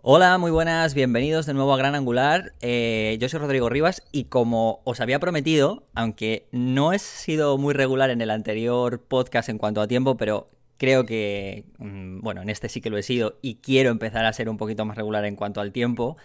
[0.00, 2.52] Hola, muy buenas, bienvenidos de nuevo a Gran Angular.
[2.60, 7.74] Eh, yo soy Rodrigo Rivas y como os había prometido, aunque no he sido muy
[7.74, 12.48] regular en el anterior podcast en cuanto a tiempo, pero creo que, mm, bueno, en
[12.48, 15.24] este sí que lo he sido y quiero empezar a ser un poquito más regular
[15.24, 16.16] en cuanto al tiempo.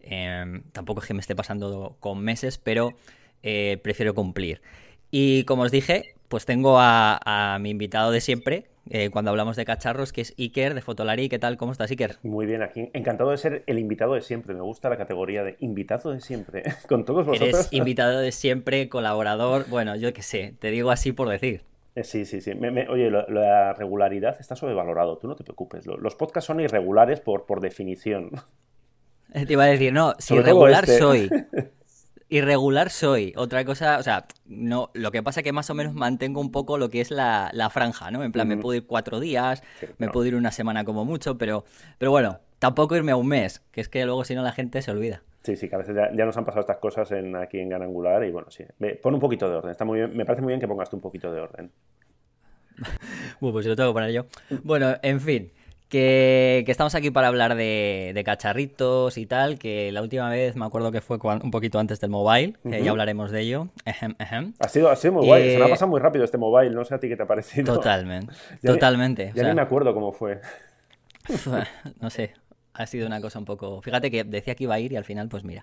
[0.00, 2.90] Em, tampoco es que me esté pasando con meses, pero
[3.42, 4.60] eh, prefiero cumplir.
[5.10, 9.64] Y como os dije, pues tengo a mi invitado de siempre, eh, cuando hablamos de
[9.64, 11.28] cacharros, que es Iker de Fotolari.
[11.28, 11.56] ¿Qué tal?
[11.56, 12.16] ¿Cómo estás, Iker?
[12.22, 14.54] Muy bien, aquí encantado de ser el invitado de siempre.
[14.54, 16.62] Me gusta la categoría de invitado de siempre.
[16.88, 17.48] Con todos vosotros.
[17.48, 19.66] Eres invitado de siempre, colaborador.
[19.68, 21.62] Bueno, yo qué sé, te digo así por decir.
[21.94, 22.52] Eh, sí, sí, sí.
[22.88, 25.86] oye, la, regularidad está sobrevalorado, tú no te preocupes.
[25.86, 28.30] Los podcasts son irregulares por, por definición.
[29.32, 30.98] Te iba a decir, no, si irregular este.
[30.98, 31.30] soy.
[32.32, 33.34] Irregular soy.
[33.36, 36.50] Otra cosa, o sea, no, lo que pasa es que más o menos mantengo un
[36.50, 38.24] poco lo que es la, franja, ¿no?
[38.24, 39.62] En plan, me puedo ir cuatro días,
[39.98, 41.64] me puedo ir una semana como mucho, pero,
[41.98, 44.80] pero bueno, tampoco irme a un mes, que es que luego si no la gente
[44.80, 45.22] se olvida.
[45.42, 47.82] Sí, sí, que a veces ya, nos han pasado estas cosas en, aquí en Gran
[47.82, 48.64] Angular y bueno, sí.
[49.02, 49.70] pon un poquito de orden.
[49.70, 51.70] Está muy bien, me parece muy bien que pongas tú un poquito de orden.
[53.40, 54.24] bueno, pues lo tengo que poner yo.
[54.62, 55.52] Bueno, en fin.
[55.92, 60.90] Que, estamos aquí para hablar de, cacharritos y tal, que la última vez me acuerdo
[60.90, 63.68] que fue un poquito antes del mobile, que ya hablaremos de ello.
[64.58, 66.82] Ha, sido, ha sido muy guay, se me ha pasado muy rápido este mobile, no
[66.86, 67.74] sé a ti qué te ha parecido.
[67.74, 68.32] Totalmente,
[68.64, 69.32] totalmente.
[69.34, 70.40] ya ni me acuerdo cómo fue.
[72.00, 72.32] no sé,
[72.72, 73.82] ha sido una cosa un poco...
[73.82, 75.62] Fíjate que decía que iba a ir y al final, pues mira.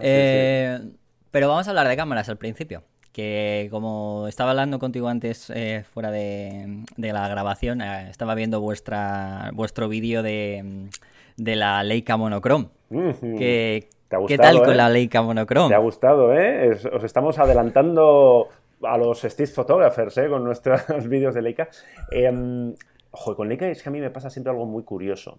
[0.00, 0.80] Eh,
[1.30, 5.84] pero vamos a hablar de cámaras al principio que como estaba hablando contigo antes eh,
[5.92, 10.88] fuera de, la grabación, eh, estaba viendo vuestra vuestro vídeo de,
[11.36, 12.68] la Leica Monochrome.
[12.90, 13.88] ¿Qué
[14.38, 14.76] tal con eh?
[14.76, 15.68] la Leica Monochrome?
[15.68, 16.78] Te ha gustado, ¿eh?
[16.92, 18.48] os estamos adelantando
[18.82, 20.28] a los Steve Photographers ¿eh?
[20.28, 21.68] con nuestros vídeos de Leica.
[22.10, 22.74] Em,
[23.10, 25.38] ojo, con Leica es que a mí me pasa siempre algo muy curioso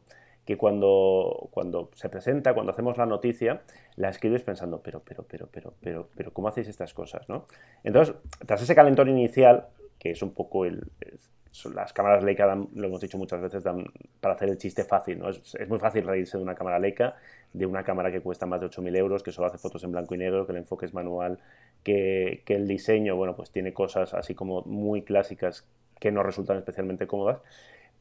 [0.50, 3.62] que cuando, cuando se presenta, cuando hacemos la noticia,
[3.98, 7.30] la escribes pensando, pero, pero, pero, pero, pero, pero, ¿cómo hacéis estas cosas?
[7.30, 7.46] ¿no?
[7.84, 8.16] Entonces,
[8.48, 9.68] tras ese calentón inicial,
[10.00, 10.88] que es un poco el...
[11.76, 13.86] las cámaras Leica, lo hemos dicho muchas veces, dan
[14.22, 15.20] para hacer el chiste fácil.
[15.20, 15.30] ¿no?
[15.30, 17.16] Es, muy fácil reírse de una cámara Leica,
[17.54, 20.16] de una cámara que cuesta más de 8.000 euros, que solo hace fotos en blanco
[20.16, 21.38] y negro, que el enfoque es manual,
[21.84, 25.68] que, que el diseño, bueno, pues tiene cosas así como muy clásicas
[26.00, 27.38] que no resultan especialmente cómodas.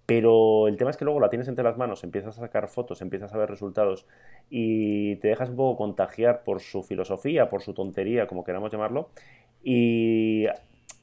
[0.09, 3.03] Pero el tema es que luego la tienes entre las manos, empiezas a sacar fotos,
[3.03, 4.07] empiezas a ver resultados
[4.49, 9.11] y te dejas un poco contagiar por su filosofía, por su tontería, como queramos llamarlo,
[9.63, 10.47] y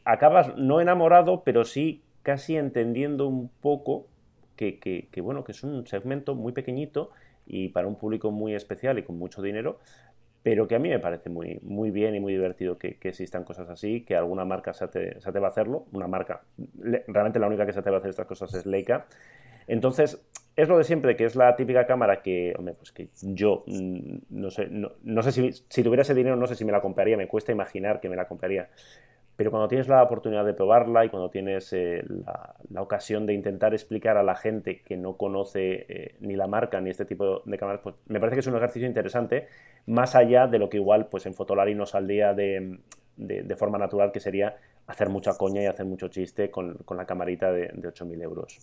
[0.05, 4.07] acabas no enamorado, pero sí casi entendiendo un poco
[4.55, 7.11] que, bueno, que es un segmento muy pequeñito
[7.45, 9.77] y para un público muy especial y con mucho dinero,
[10.45, 13.67] pero que a mí me parece muy, muy bien y muy divertido que, existan cosas
[13.67, 16.43] así, que alguna marca se te, se va a hacerlo, una marca,
[17.07, 19.07] realmente la única que se te va a hacer estas cosas es Leica.
[19.65, 20.23] Entonces,
[20.55, 24.17] es lo de siempre, que es la típica cámara que, hombre, pues que yo, mm,
[24.29, 27.17] no sé, no, sé si, si tuviera ese dinero, no sé si me la compraría,
[27.17, 28.69] me cuesta imaginar que me la compraría.
[29.35, 32.03] Pero cuando tienes la oportunidad de probarla y cuando tienes eh,
[32.69, 36.79] la, ocasión de intentar explicar a la gente que no conoce eh, ni la marca
[36.79, 39.47] ni este tipo de cámaras, pues me parece que es un ejercicio interesante,
[39.87, 42.79] más allá de lo que igual pues en Fotolari no saldría de,
[43.17, 44.55] de, forma natural, que sería
[44.87, 48.59] hacer mucha coña y hacer mucho chiste con, con la camarita de, de 8.000 euros.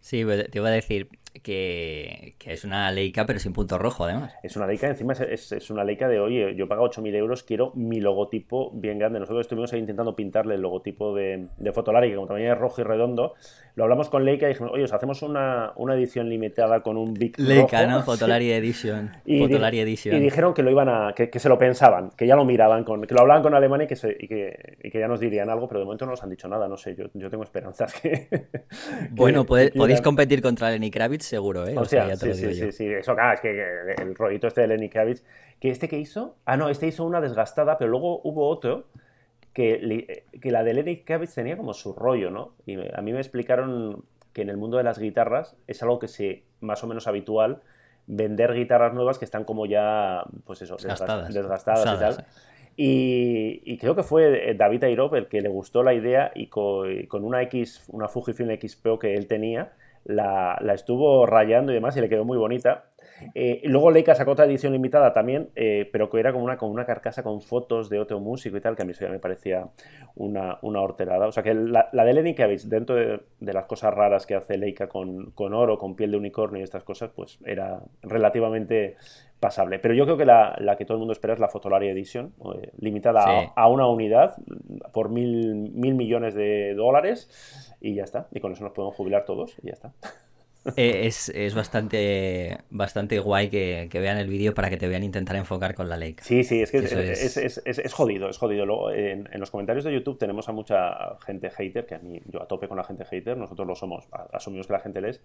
[0.00, 1.08] Sí, pues, te iba a decir
[1.42, 4.34] que, es una Leica, pero sin punto rojo, además.
[4.42, 7.72] Es una Leica, encima es, es, una Leica de, oye, yo pago 8.000 euros, quiero
[7.74, 9.20] mi logotipo bien grande.
[9.20, 12.80] Nosotros estuvimos ahí intentando pintarle el logotipo de, de Fotolari, que como también es rojo
[12.80, 13.34] y redondo,
[13.76, 17.38] lo hablamos con Leica y dijimos, oye, os hacemos una, edición limitada con un Big
[17.38, 18.02] Leica, ¿no?
[18.04, 19.10] Fotolari Edition.
[19.24, 20.16] y, Edition.
[20.16, 23.02] Y dijeron que lo iban a, que, se lo pensaban, que ya lo miraban, con,
[23.02, 25.68] que lo hablaban con Alemania y que, y que, y que, ya nos dirían algo,
[25.68, 28.28] pero de momento no nos han dicho nada, no sé, yo, yo tengo esperanzas que...
[29.10, 31.74] bueno, podéis competir contra Lenny Kravitz seguro, ¿eh?
[31.76, 34.88] O, sea, sí, sí, sí, sí, eso, claro, es que el rollito este de Lenny
[34.88, 35.24] Kravitz,
[35.60, 38.86] que este que hizo, ah, no, este hizo una desgastada, pero luego hubo otro
[39.52, 42.54] que, que la de Lenny Kravitz tenía como su rollo, ¿no?
[42.66, 46.08] Y a mí me explicaron que en el mundo de las guitarras es algo que
[46.08, 47.62] se más o menos habitual
[48.06, 52.26] vender guitarras nuevas que están como ya, pues eso, desgastadas, desgastadas y tal.
[52.76, 57.42] Y, creo que fue David Airop el que le gustó la idea y con, una
[57.42, 59.72] X, una Fujifilm X Pro que él tenía,
[60.04, 62.89] la, la, estuvo rayando y demás y le quedó muy bonita.
[63.34, 66.70] Eh, luego Leica sacó otra edición limitada también, eh, pero que era como una, con
[66.70, 69.18] una carcasa con fotos de otro músico y tal, que a mí eso ya me
[69.18, 69.68] parecía
[70.16, 71.26] una, una horterada.
[71.26, 74.56] O sea que la, la de Lenny Kravitz, dentro de, las cosas raras que hace
[74.56, 78.96] Leica con, con, oro, con piel de unicornio y estas cosas, pues era relativamente
[79.40, 79.78] pasable.
[79.78, 82.34] Pero yo creo que la, la que todo el mundo espera es la Fotolari Edition,
[82.54, 84.36] eh, limitada a, a, una unidad
[84.92, 88.28] por mil, mil millones de dólares y ya está.
[88.32, 89.92] Y con eso nos podemos jubilar todos y ya está.
[90.76, 95.74] Eh, es, bastante, bastante guay que, vean el vídeo para que te vean intentar enfocar
[95.74, 96.24] con la Leica.
[96.24, 98.66] Sí, sí, es que es, jodido, es jodido.
[98.66, 102.42] Luego, en, los comentarios de YouTube tenemos a mucha gente hater, que a mí, yo
[102.42, 105.20] a tope con la gente hater, nosotros lo somos, asumimos que la gente les,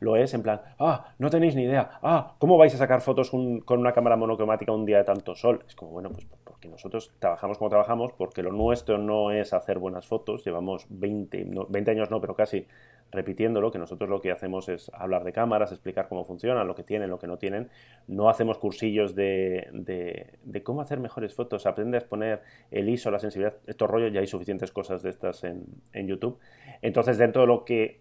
[0.00, 3.30] lo es en plan, ah, no tenéis ni idea, ah, ¿cómo vais a sacar fotos
[3.30, 5.64] con una cámara monocromática un día de tanto sol?
[5.66, 6.26] Es como, bueno, pues
[6.60, 11.46] porque nosotros trabajamos como trabajamos, porque lo nuestro no es hacer buenas fotos, llevamos 20,
[11.68, 12.66] 20 años no, pero casi
[13.10, 16.82] repitiéndolo, que nosotros lo que hacemos es hablar de cámaras, explicar cómo funcionan, lo que
[16.82, 17.68] tienen, lo que no tienen.
[18.06, 23.18] No hacemos cursillos de, de, cómo hacer mejores fotos, aprende a exponer el ISO, la
[23.18, 26.38] sensibilidad, estos rollos, ya hay suficientes cosas de estas en, en YouTube.
[26.82, 28.00] Entonces, dentro de lo que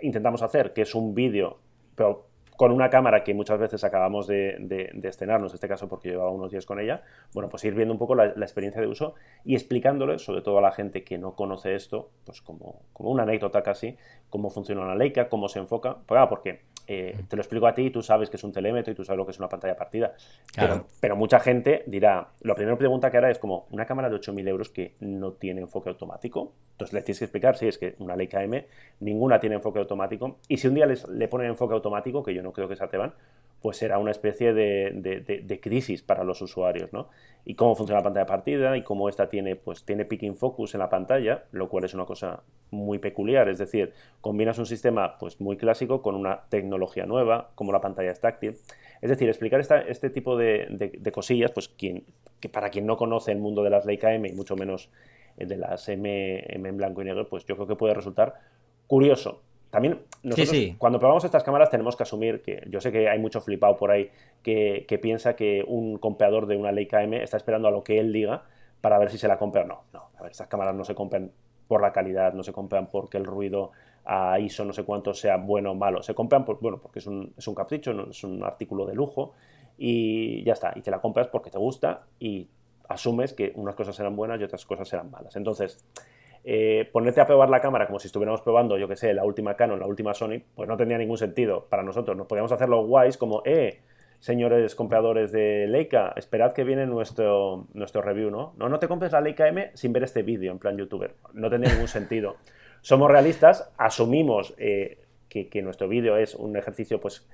[0.00, 1.58] intentamos hacer, que es un vídeo,
[1.94, 6.10] pero con una cámara que muchas veces acabamos de, de, estrenarnos, en este caso porque
[6.10, 7.02] llevaba unos días con ella,
[7.32, 9.14] bueno, pues ir viendo un poco la, experiencia de uso
[9.44, 13.24] y explicándole, sobre todo a la gente que no conoce esto, pues como, como una
[13.24, 13.96] anécdota casi,
[14.30, 17.74] cómo funciona una Leica, cómo se enfoca, pues, ah, porque eh, te lo explico a
[17.74, 19.76] ti tú sabes que es un telémetro y tú sabes lo que es una pantalla
[19.76, 20.14] partida.
[21.00, 24.48] Pero, mucha gente dirá, la primera pregunta que hará es como, una cámara de 8.000
[24.48, 26.52] euros que no tiene enfoque automático.
[26.72, 28.66] Entonces le tienes que explicar, si es que una Leica M,
[29.00, 30.38] ninguna tiene enfoque automático.
[30.48, 32.84] Y si un día les, le ponen enfoque automático, que yo no creo que se
[32.84, 33.14] atrevan,
[33.64, 37.08] pues será una especie de, crisis para los usuarios, ¿no?
[37.46, 40.80] Y cómo funciona la pantalla partida y cómo esta tiene, pues, tiene picking focus en
[40.80, 45.40] la pantalla, lo cual es una cosa muy peculiar, es decir, combinas un sistema pues,
[45.40, 48.58] muy clásico con una tecnología nueva, como la pantalla es táctil.
[49.00, 52.04] Es decir, explicar este tipo de, cosillas, pues quien,
[52.40, 54.90] que para quien no conoce el mundo de las Leica M y mucho menos
[55.38, 58.34] de las M en blanco y negro, pues yo creo que puede resultar
[58.86, 59.40] curioso.
[59.74, 63.40] También nosotros, cuando probamos estas cámaras, tenemos que asumir que yo sé que hay mucho
[63.40, 64.08] flipado por ahí
[64.40, 68.12] que, piensa que un comprador de una Leica M está esperando a lo que él
[68.12, 68.44] diga
[68.80, 69.82] para ver si se la compra o no.
[69.92, 71.32] No, a ver, estas cámaras no se compran
[71.66, 73.72] por la calidad, no se compran porque el ruido
[74.04, 76.04] a ISO no sé cuánto sea bueno o malo.
[76.04, 79.32] Se compran por, bueno, porque es un, es un capricho, es un artículo de lujo
[79.76, 80.72] y ya está.
[80.76, 82.48] Y te la compras porque te gusta y
[82.88, 85.34] asumes que unas cosas serán buenas y otras cosas serán malas.
[85.34, 85.84] Entonces,
[86.46, 89.56] eh, ponerte a probar la cámara como si estuviéramos probando, yo que sé, la última
[89.56, 92.16] Canon, la última Sony, pues no tendría ningún sentido para nosotros.
[92.16, 93.80] Nos podíamos hacerlo guays como, eh,
[94.20, 98.52] señores compradores de Leica, esperad que viene nuestro, nuestro review, ¿no?
[98.58, 101.14] No, no te compres la Leica M sin ver este vídeo en plan youtuber.
[101.32, 102.36] No tendría ningún sentido.
[102.82, 104.98] Somos realistas, asumimos eh,
[105.30, 107.26] que, que, nuestro vídeo es un ejercicio, pues,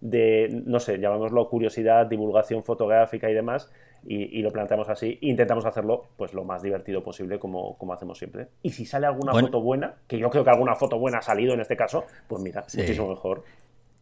[0.00, 3.70] de, no sé, llamémoslo curiosidad, divulgación fotográfica y demás,
[4.06, 5.18] y, lo planteamos así.
[5.22, 8.48] Intentamos hacerlo pues lo más divertido posible como, como hacemos siempre.
[8.62, 11.54] Y si sale alguna foto buena, que yo creo que alguna foto buena ha salido
[11.54, 13.44] en este caso, pues mira, muchísimo mejor.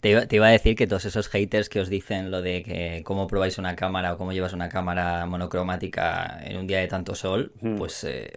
[0.00, 3.26] Te iba, a decir que todos esos haters que os dicen lo de que cómo
[3.26, 7.52] probáis una cámara o cómo llevas una cámara monocromática en un día de tanto sol,
[7.76, 8.30] pues eh,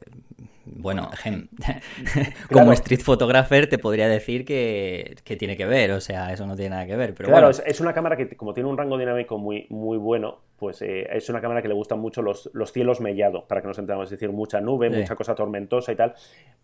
[0.75, 1.10] bueno,
[2.51, 6.71] como street photographer te podría decir que, tiene que ver, o sea, eso no tiene
[6.71, 7.13] nada que ver.
[7.13, 10.39] Pero claro, es, es, una cámara que como tiene un rango dinámico muy, muy bueno,
[10.60, 13.68] pues eh, es una cámara que le gustan mucho los, los cielos mellados, para que
[13.68, 16.13] nos entendamos, es decir, mucha nube, mucha cosa tormentosa y tal.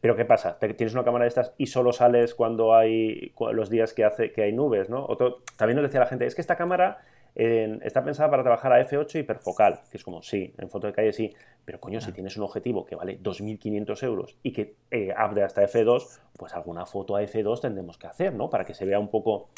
[0.02, 0.58] Pero ¿qué pasa?
[0.60, 4.44] tienes una cámara de estas y solo sales cuando hay los días que, hace, que
[4.44, 5.08] hay nubes, ¿no?
[5.56, 7.00] también nos decía la gente, es que esta cámara
[7.36, 11.12] está pensada para trabajar a F8 hiperfocal, que es como, sí, en foto de calle
[11.12, 11.34] sí,
[11.66, 15.64] pero coño, si tienes un objetivo que vale 2.500 euros y que eh, abre hasta
[15.64, 18.50] F2, pues alguna foto a F2 tendremos que hacer, ¿no?
[18.50, 19.50] Para que se vea un poco...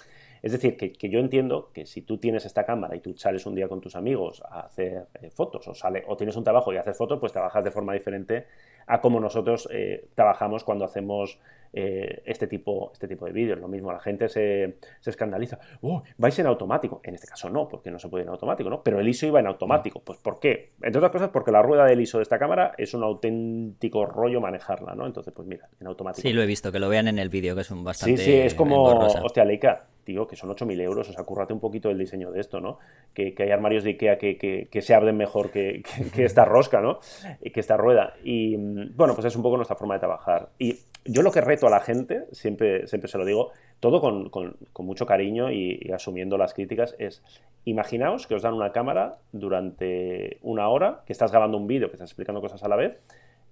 [0.41, 3.55] Es decir, que, yo entiendo que si tú tienes esta cámara y tú sales un
[3.55, 6.77] día con tus amigos a hacer eh, fotos o, sale, o tienes un trabajo y
[6.77, 8.45] haces fotos, pues trabajas de forma diferente
[8.85, 11.39] a como nosotros eh, trabajamos cuando hacemos
[11.73, 13.59] eh, este, tipo, este tipo de vídeos.
[13.59, 15.59] Lo mismo, la gente se, escandaliza.
[15.81, 17.01] ¡Oh, vais en automático!
[17.03, 18.81] En este caso no, porque no se puede en automático, ¿no?
[18.83, 20.01] Pero el ISO iba en automático.
[20.01, 20.71] Pues ¿por qué?
[20.81, 24.41] Entre otras cosas, porque la rueda del ISO de esta cámara es un auténtico rollo
[24.41, 25.05] manejarla, ¿no?
[25.05, 26.27] Entonces, pues mira, en automático.
[26.27, 28.17] Sí, lo he visto, que lo vean en el vídeo, que es un bastante.
[28.17, 28.83] Sí, sí, es como.
[28.87, 32.39] Hostia, Leica, digo, que son 8.000 euros, o sea, currate un poquito el diseño de
[32.39, 32.79] esto, ¿no?
[33.13, 35.83] Que, hay armarios de Ikea que, se abren mejor que,
[36.17, 36.99] esta rosca, ¿no?
[37.41, 38.13] Y que esta rueda.
[38.23, 40.49] Y mm, bueno, pues es un poco nuestra forma de trabajar.
[40.57, 44.57] Y yo lo que reto a la gente, siempre, siempre se lo digo, todo con,
[44.85, 47.23] mucho cariño y, asumiendo las críticas, es
[47.65, 51.95] imaginaos que os dan una cámara durante una hora, que estás grabando un vídeo, que
[51.95, 52.97] estás explicando cosas a la vez,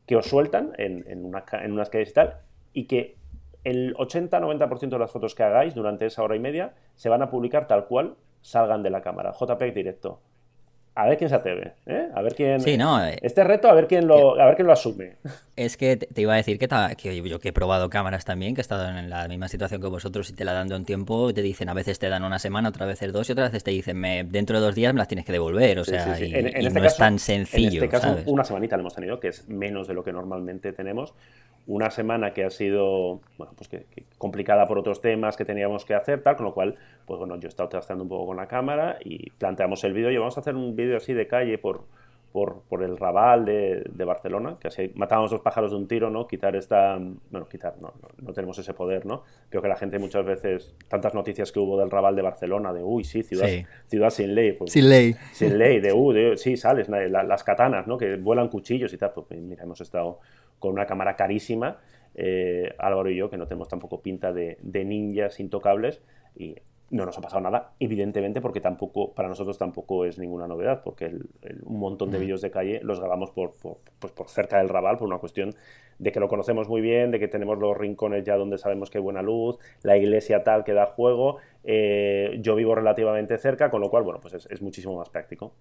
[0.06, 2.38] que os sueltan en, en, una, en unas calles y tal,
[2.74, 3.16] y que
[3.64, 7.30] el 80-90% de las fotos que hagáis durante esa hora y media se van a
[7.30, 9.34] publicar tal cual salgan de la cámara.
[9.34, 10.20] JPEG directo.
[10.98, 12.08] A ver quién se atreve, ¿eh?
[12.16, 12.62] A ver quién.
[12.62, 13.06] Sí, no.
[13.06, 15.18] Eh, este reto, a ver quién lo, a ver quién lo asume.
[15.58, 16.68] Es que te iba a decir que,
[17.22, 20.30] yo que he probado cámaras también, que he estado en la misma situación que vosotros
[20.30, 22.70] y te la dan de un tiempo, te dicen, a veces te dan una semana,
[22.70, 25.10] otras veces dos y otras veces te dicen, me, dentro de dos días me las
[25.10, 25.80] tienes que devolver.
[25.80, 27.84] O sea, y, este no es tan sencillo.
[27.84, 30.72] En este caso, una semanita lo hemos tenido, que es menos de lo que normalmente
[30.72, 31.14] tenemos
[31.67, 33.86] una semana que ha sido, bueno, pues que,
[34.17, 37.48] complicada por otros temas que teníamos que hacer, tal, con lo cual, pues bueno, yo
[37.48, 40.41] he estado trazando un poco con la cámara y planteamos el vídeo y vamos a
[40.41, 41.86] hacer un vídeo así de calle por,
[42.36, 46.27] por, el Raval de, Barcelona, que así matábamos dos pájaros de un tiro, ¿no?
[46.27, 47.00] Quitar esta...
[47.31, 49.24] Bueno, quitar, no, no, tenemos ese poder, ¿no?
[49.50, 52.84] Creo que la gente muchas veces, tantas noticias que hubo del Raval de Barcelona, de,
[52.84, 53.48] uy, sí, ciudad,
[53.88, 54.51] ciudad sin ley.
[54.51, 55.15] Pues, sin ley.
[55.31, 57.98] Sin ley, de, uy, sí, sales, las katanas, ¿no?
[57.98, 59.13] Que vuelan cuchillos y tal.
[59.13, 60.19] Pues mira, hemos estado
[60.60, 61.80] con una cámara carísima,
[62.16, 66.02] eh, Álvaro y yo, que no tenemos tampoco pinta de, de ninjas intocables,
[66.36, 66.56] y
[66.92, 71.08] no nos ha pasado nada, evidentemente, porque tampoco, para nosotros tampoco es ninguna novedad, porque
[71.64, 73.54] un montón de vídeos de calle los grabamos por,
[74.00, 75.56] pues por cerca del Raval, por una cuestión
[75.98, 79.00] de que lo conocemos muy bien, de que tenemos los rincones ya donde sabemos que
[79.00, 83.82] hay buena luz, la iglesia tal que da juego, eh, yo vivo relativamente cerca, con
[83.82, 85.54] lo cual, bueno, pues es muchísimo más práctico.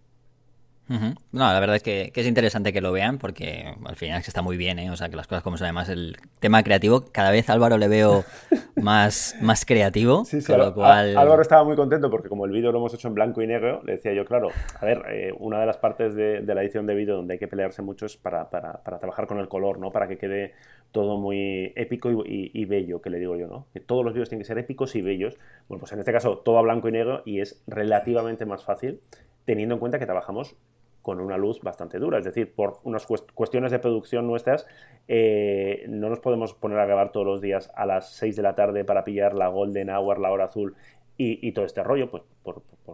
[0.86, 4.30] No, la verdad es que, es interesante que lo vean porque al final es que
[4.30, 4.90] está muy bien, ¿eh?
[4.90, 5.64] O sea, que las cosas como son.
[5.64, 8.24] Además, el tema creativo, cada vez Álvaro le veo
[8.76, 10.24] más, más creativo.
[10.26, 13.40] Sí, sí, Álvaro estaba muy contento porque como el vídeo lo hemos hecho en blanco
[13.40, 14.48] y negro, le decía yo, claro,
[14.78, 17.48] a ver, eh, una de las partes de, la edición de vídeo donde hay que
[17.48, 19.90] pelearse mucho es para, trabajar con el color, ¿no?
[19.90, 20.52] Para que quede
[20.92, 23.66] todo muy épico y, bello, que le digo yo, ¿no?
[23.72, 25.38] Que todos los vídeos tienen que ser épicos y bellos.
[25.68, 29.00] Bueno, pues en este caso todo a blanco y negro y es relativamente más fácil
[29.44, 30.56] teniendo en cuenta que trabajamos
[31.04, 32.18] con una luz bastante dura.
[32.18, 34.66] Es decir, por unas cuestiones de producción nuestras,
[35.06, 38.54] eh, no nos podemos poner a grabar todos los días a las 6 de la
[38.54, 40.74] tarde para pillar la Golden Hour, la hora azul
[41.18, 42.22] y, todo este rollo, pues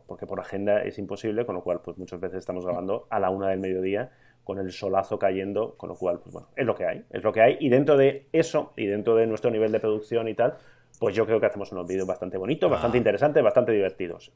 [0.06, 3.30] porque por agenda es imposible, con lo cual pues muchas veces estamos grabando a la
[3.30, 4.10] una del mediodía
[4.42, 7.32] con el solazo cayendo, con lo cual, pues bueno, es lo que hay, es lo
[7.32, 7.58] que hay.
[7.60, 10.56] Y dentro de eso, y dentro de nuestro nivel de producción y tal,
[10.98, 13.00] pues yo creo que hacemos unos vídeos bastante bonitos, bastante ah.
[13.00, 14.32] interesantes, bastante divertidos.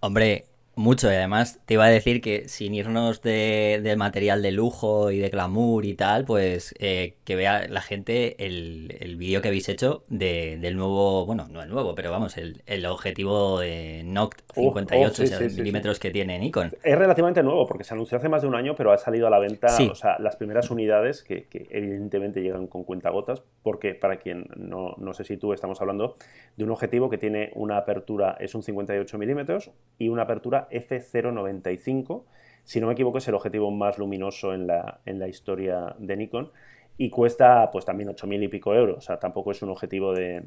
[0.00, 0.44] Hombre,
[0.74, 5.10] mucho, y además te iba a decir que sin irnos de, del material de lujo
[5.10, 9.48] y de glamour y tal, pues eh, que vea la gente el, el vídeo que
[9.48, 14.02] habéis hecho de, del nuevo, bueno, no el nuevo, pero vamos, el, el objetivo de
[14.04, 15.22] Noct 58
[15.56, 16.72] milímetros que tiene Nikon.
[16.82, 19.30] Es relativamente nuevo porque se anunció hace más de un año, pero ha salido a
[19.30, 24.16] la venta, o sea, las primeras unidades que, que, evidentemente llegan con cuentagotas, porque para
[24.16, 26.14] quien no, no sé si tú estamos hablando
[26.56, 32.24] de un objetivo que tiene una apertura, es un 58 milímetros y una apertura F095.
[32.64, 36.16] Si no me equivoco, es el objetivo más luminoso en la, en la historia de
[36.16, 36.50] Nikon
[36.98, 40.44] y cuesta pues también 8.000 y pico euros, o sea, tampoco es un objetivo de,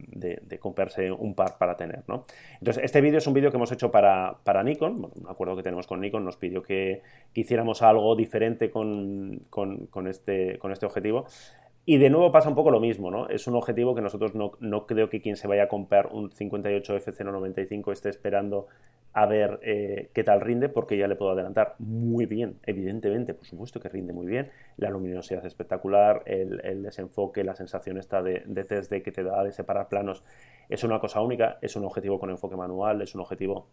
[0.60, 2.26] comprarse un par para tener, ¿no?
[2.60, 5.64] Entonces, este vídeo es un vídeo que hemos hecho para, para Nikon, un acuerdo que
[5.64, 7.02] tenemos con Nikon, nos pidió que,
[7.34, 11.26] hiciéramos algo diferente con, con, este, con este objetivo,
[11.86, 13.30] y de nuevo pasa un poco lo mismo, ¿no?
[13.30, 16.32] Es un objetivo que nosotros no, no creo que quien se vaya a comprar un
[16.32, 18.68] 58 F095 esté esperando
[19.14, 23.46] a ver eh, qué tal rinde, porque ya le puedo adelantar muy bien, evidentemente, por
[23.46, 28.44] supuesto que rinde muy bien, la luminosidad es espectacular, el, desenfoque, la sensación esta de,
[28.46, 30.24] de 3D que te da de separar planos
[30.68, 33.68] es una cosa única, es un objetivo con enfoque manual, es un objetivo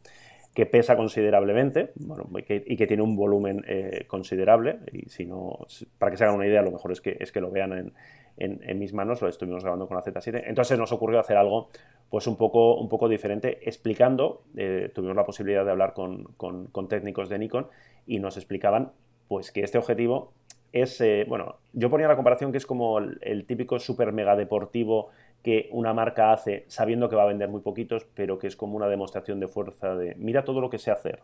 [0.55, 4.79] que pesa considerablemente bueno, y, que, tiene un volumen eh, considerable.
[4.93, 5.67] Y si no,
[5.99, 7.93] para que se hagan una idea, lo mejor es que, es que lo vean en,
[8.37, 10.43] en, mis manos, lo estuvimos grabando con la Z7.
[10.47, 11.69] Entonces nos ocurrió hacer algo
[12.11, 16.89] pues un poco, un poco diferente, explicando, eh, tuvimos la posibilidad de hablar con, con,
[16.89, 17.69] técnicos de Nikon
[18.07, 18.93] y nos explicaban
[19.29, 20.33] pues que este objetivo
[20.73, 25.09] es, eh, bueno, yo ponía la comparación que es como el, típico super mega deportivo
[25.43, 28.77] que una marca hace sabiendo que va a vender muy poquitos, pero que es como
[28.77, 31.21] una demostración de fuerza de mira todo lo que sé hacer.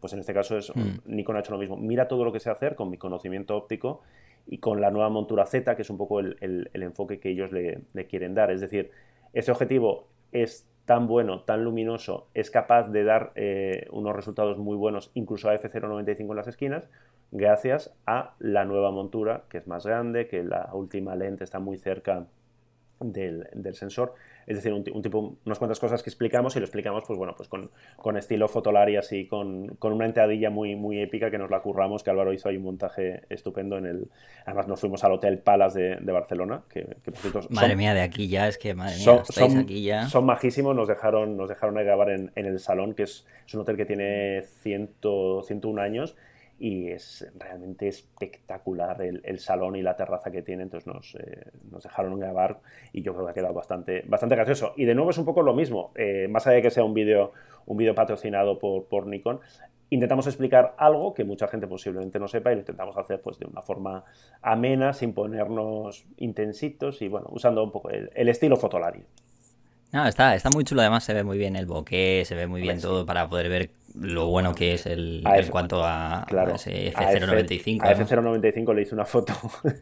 [0.00, 0.98] Pues en este caso es mm.
[1.06, 1.76] Nikon ha hecho lo mismo.
[1.76, 4.02] Mira todo lo que sé hacer con mi conocimiento óptico
[4.46, 7.82] y con la nueva montura Z, que es un poco el, enfoque que ellos le,
[8.08, 8.50] quieren dar.
[8.50, 8.90] Es decir,
[9.32, 14.76] este objetivo es tan bueno, tan luminoso, es capaz de dar eh, unos resultados muy
[14.76, 16.88] buenos, incluso a F095 en las esquinas,
[17.32, 21.76] gracias a la nueva montura, que es más grande, que la última lente está muy
[21.76, 22.26] cerca
[23.00, 24.14] del, del sensor
[24.46, 27.48] es decir, un, tipo, unas cuantas cosas que explicamos y lo explicamos, pues bueno, pues
[27.48, 31.60] con, con estilo fotolari así, con, con, una entradilla muy, muy épica que nos la
[31.60, 34.08] curramos, que Álvaro hizo ahí un montaje estupendo en el...
[34.44, 36.96] Además nos fuimos al Hotel Palace de, de Barcelona, que,
[37.50, 40.08] Madre mía, de aquí ya, es que madre mía, son, aquí ya.
[40.08, 43.62] Son majísimos, nos dejaron, nos dejaron grabar en, en el salón, que es, es, un
[43.62, 44.90] hotel que tiene 100,
[45.44, 46.16] 101 años
[46.58, 51.82] y es realmente espectacular el, salón y la terraza que tiene, entonces nos, eh, nos,
[51.82, 52.60] dejaron grabar
[52.92, 54.72] y yo creo que ha quedado bastante, bastante gracioso.
[54.76, 56.94] Y de nuevo es un poco lo mismo, eh, más allá de que sea un
[56.94, 57.32] vídeo
[57.66, 59.40] un vídeo patrocinado por, por Nikon,
[59.90, 63.46] intentamos explicar algo que mucha gente posiblemente no sepa y lo intentamos hacer pues de
[63.46, 64.04] una forma
[64.42, 69.04] amena, sin ponernos intensitos y bueno, usando un poco el, estilo fotolario.
[69.92, 72.60] No, está, está muy chulo, además se ve muy bien el bokeh, se ve muy
[72.60, 73.70] bien todo para poder ver
[74.00, 77.82] lo bueno que es el, en cuanto a, ese F095.
[77.82, 79.32] A, F095 le hice una foto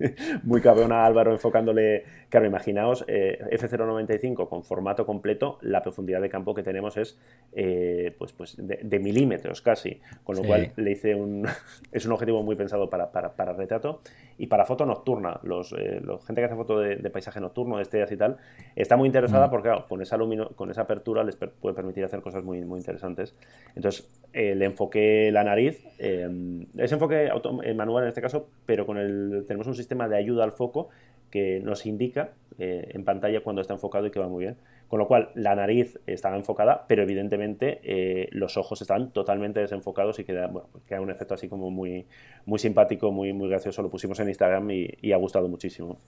[0.44, 2.04] muy cabrona a Álvaro enfocándole.
[2.28, 7.18] Claro, imaginaos, eh, F095 con formato completo, la profundidad de campo que tenemos es
[7.52, 10.00] eh, pues, pues de, milímetros casi.
[10.23, 11.47] Con lo cual le hice un.
[11.92, 14.00] es un objetivo muy pensado para, para, retrato
[14.38, 15.40] y para foto nocturna.
[15.42, 18.37] Los, eh, gente que hace foto de, paisaje nocturno, de estrellas y tal,
[18.76, 19.50] está muy interesada mm.
[19.50, 20.18] porque con, esa
[20.54, 23.35] con esa apertura les puede permitir hacer cosas muy, muy interesantes.
[23.75, 24.03] Entonces,
[24.34, 26.28] eh, le enfoqué la nariz, eh,
[26.76, 27.28] es enfoque
[27.62, 30.88] eh, manual en este caso, pero con el, tenemos un sistema de ayuda al foco
[31.30, 34.56] que nos indica en pantalla cuando está enfocado y que va muy bien.
[34.87, 40.25] Con lo cual, la nariz estaba enfocada, pero evidentemente los ojos están totalmente desenfocados y
[40.25, 42.06] queda, bueno, queda un efecto así como muy,
[42.46, 43.82] muy simpático, muy, muy gracioso.
[43.82, 45.99] Lo pusimos en Instagram y ha gustado muchísimo.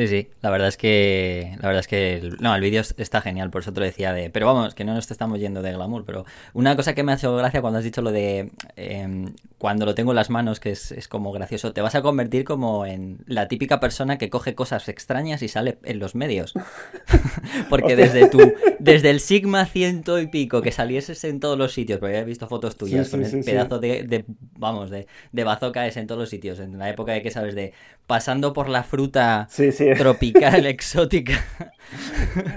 [0.00, 3.20] Sí, sí, la verdad es que la verdad es que el, no, el vídeo está
[3.20, 5.74] genial, por eso te lo decía de, pero vamos, que no nos estamos yendo de
[5.74, 9.34] glamour, pero una cosa que me ha hecho gracia cuando has dicho lo de em,
[9.58, 12.86] cuando lo tengo en las manos, que es, como gracioso, te vas a convertir como
[12.86, 16.54] en la típica persona que coge cosas extrañas y sale en los medios.
[17.68, 18.38] porque desde tu,
[18.78, 22.48] desde el Sigma ciento y pico que salieses en todos los sitios, porque he visto
[22.48, 24.24] fotos tuyas con el pedazo de,
[24.56, 27.54] vamos, de, de bazooka es en todos los sitios, en la época de que sabes
[27.54, 27.74] de
[28.06, 29.46] pasando por la fruta
[29.98, 31.44] tropical, exótica.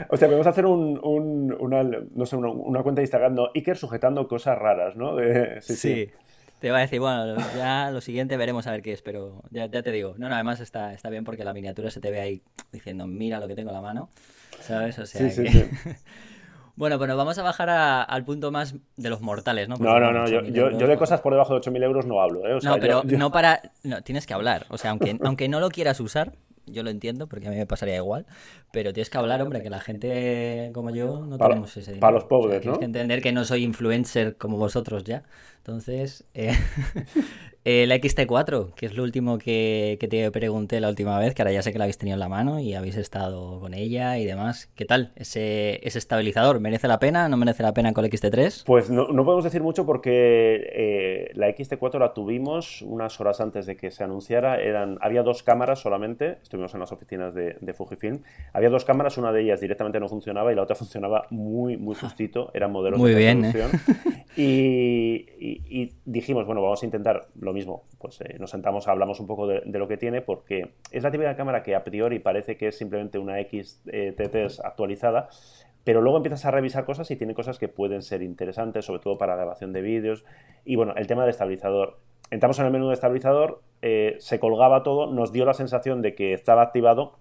[0.10, 1.00] O sea, podemos hacer un,
[1.60, 5.16] una, no sé, una, cuenta de Instagram, no, Iker sujetando cosas raras, ¿no?
[5.62, 6.10] sí,
[6.60, 9.70] Te va a decir, bueno, ya lo siguiente veremos a ver qué es, pero ya,
[9.70, 10.16] te digo.
[10.18, 13.40] No, no, además está, está bien porque la miniatura se te ve ahí diciendo, mira
[13.40, 14.10] lo que tengo en la mano,
[14.60, 15.00] ¿sabes?
[15.00, 15.70] O sea, sí, sí,
[16.76, 19.76] Bueno, bueno, vamos a bajar al punto más de los mortales, ¿no?
[19.78, 22.58] no, no, no, yo, de cosas por debajo de 8.000 euros no hablo, ¿eh?
[22.64, 23.62] no, pero no para...
[23.84, 26.34] No, tienes que hablar, o sea, aunque, aunque no lo quieras usar,
[26.66, 28.26] yo lo entiendo porque a mí me pasaría igual,
[28.72, 31.96] pero tienes que hablar, hombre, que la gente como yo no tenemos ese...
[31.96, 35.24] Para los pobres, Tienes que entender que no soy influencer como vosotros ya.
[35.58, 36.54] Entonces, eh,
[37.66, 41.62] El XT4, que es lo último que, te pregunté la última vez, que ahora ya
[41.62, 44.70] sé que la habéis tenido en la mano y habéis estado con ella y demás.
[44.76, 45.14] ¿Qué tal?
[45.16, 47.30] ¿Ese, ese estabilizador merece la pena?
[47.30, 48.64] ¿No merece la pena con el XT3?
[48.66, 53.78] Pues no, podemos decir mucho porque eh, la XT4 la tuvimos unas horas antes de
[53.78, 54.60] que se anunciara.
[54.60, 58.24] Eran, había dos cámaras solamente, estuvimos en las oficinas de, Fujifilm.
[58.52, 61.96] Había dos cámaras, una de ellas directamente no funcionaba y la otra funcionaba muy, muy
[61.96, 62.52] justito.
[62.54, 63.54] Eran modelos muy bien, ¿eh?
[64.36, 69.28] y, y dijimos, bueno, vamos a intentar lo mismo, pues eh, nos sentamos, hablamos un
[69.28, 72.68] poco de, lo que tiene, porque es la típica cámara que a priori parece que
[72.68, 75.30] es simplemente una XT3 actualizada,
[75.84, 79.18] pero luego empiezas a revisar cosas y tiene cosas que pueden ser interesantes, sobre todo
[79.18, 80.26] para grabación de vídeos.
[80.66, 82.00] Y bueno, el tema del estabilizador.
[82.32, 86.16] Entramos en el menú de estabilizador, eh, se colgaba todo, nos dio la sensación de
[86.16, 87.14] que estaba activado,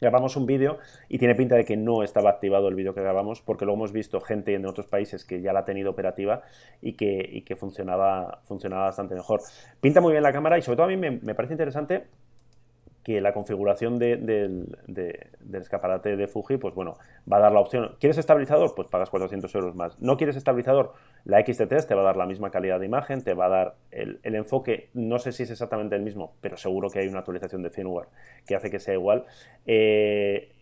[0.00, 3.40] grabamos un vídeo y tiene pinta de que no estaba activado el vídeo que grabamos
[3.42, 6.42] porque luego hemos visto gente en otros países que ya la ha tenido operativa
[6.80, 9.40] y que, que funcionaba, funcionaba bastante mejor.
[9.80, 12.06] Pinta muy bien la cámara y sobre todo a mí me parece interesante
[13.10, 14.68] que la configuración del
[15.52, 16.96] escaparate de Fuji, pues bueno,
[17.30, 17.96] va a dar la opción.
[17.98, 18.72] ¿Quieres estabilizador?
[18.76, 19.98] Pues pagas 400 euros más.
[20.00, 20.92] ¿No quieres estabilizador?
[21.24, 23.74] La XT3 te va a dar la misma calidad de imagen, te va a dar
[23.90, 27.62] el, enfoque, no sé si es exactamente el mismo, pero seguro que hay una actualización
[27.62, 28.08] de firmware
[28.46, 29.24] que hace que sea igual.
[29.66, 30.52] Eh,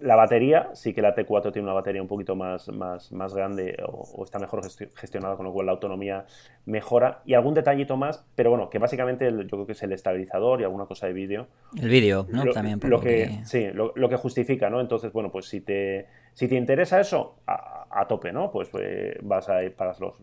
[0.00, 3.76] la batería, sí que la T4 tiene una batería un poquito más, más, más grande
[3.86, 4.62] o, está mejor
[4.94, 6.24] gestionada, con lo cual la autonomía
[6.64, 7.20] mejora.
[7.26, 10.64] Y algún detallito más, pero bueno, que básicamente yo creo que es el estabilizador y
[10.64, 11.48] alguna cosa de vídeo.
[11.78, 12.44] El vídeo, ¿no?
[12.46, 12.80] También.
[12.84, 14.80] Lo que, Sí, lo, que justifica, ¿no?
[14.80, 18.50] Entonces, bueno, pues si te, si te interesa eso, a, tope, ¿no?
[18.50, 20.14] Pues, pues vas a ir, para los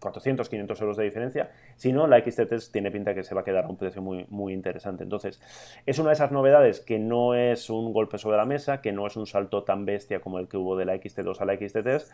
[0.00, 1.50] 400, 500 euros de diferencia.
[1.76, 4.26] Si no, la XT3 tiene pinta que se va a quedar a un precio muy,
[4.28, 5.02] muy interesante.
[5.02, 5.40] Entonces,
[5.86, 9.06] es una de esas novedades que no es un golpe sobre la mesa, que no
[9.06, 12.04] es un salto tan bestia como el que hubo de la XT2 a la XT3.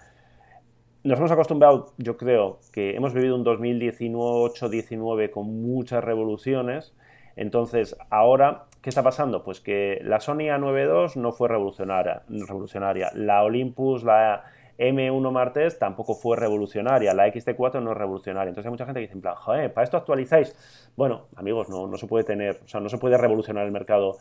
[1.04, 6.94] Nos hemos acostumbrado, yo creo, que hemos vivido un 2018-19 con muchas revoluciones.
[7.36, 9.42] Entonces, ahora, ¿qué está pasando?
[9.44, 13.10] Pues que la Sony A92 no fue revolucionaria, revolucionaria.
[13.14, 14.44] La Olympus, la
[14.78, 18.48] M1 Martes tampoco fue revolucionaria, la XT4 no es revolucionaria.
[18.48, 20.54] Entonces hay mucha gente que dice, en plan, joder, ¿para esto actualizáis?
[20.96, 24.18] Bueno, amigos, no, no se puede tener, o sea, no se puede revolucionar el mercado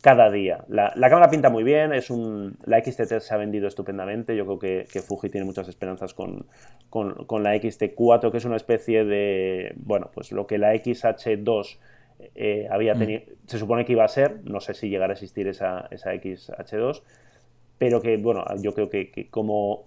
[0.00, 0.64] cada día.
[0.68, 4.58] La, cámara pinta muy bien, es un, la XT3 se ha vendido estupendamente, yo creo
[4.58, 6.46] que, que Fuji tiene muchas esperanzas con,
[6.88, 11.78] con, la XT4, que es una especie de, bueno, pues lo que la XH2
[12.34, 12.98] eh, había mm.
[12.98, 16.14] tenido, se supone que iba a ser, no sé si llegará a existir esa, esa
[16.14, 17.02] XH2,
[17.80, 19.84] pero que, bueno, yo creo que, como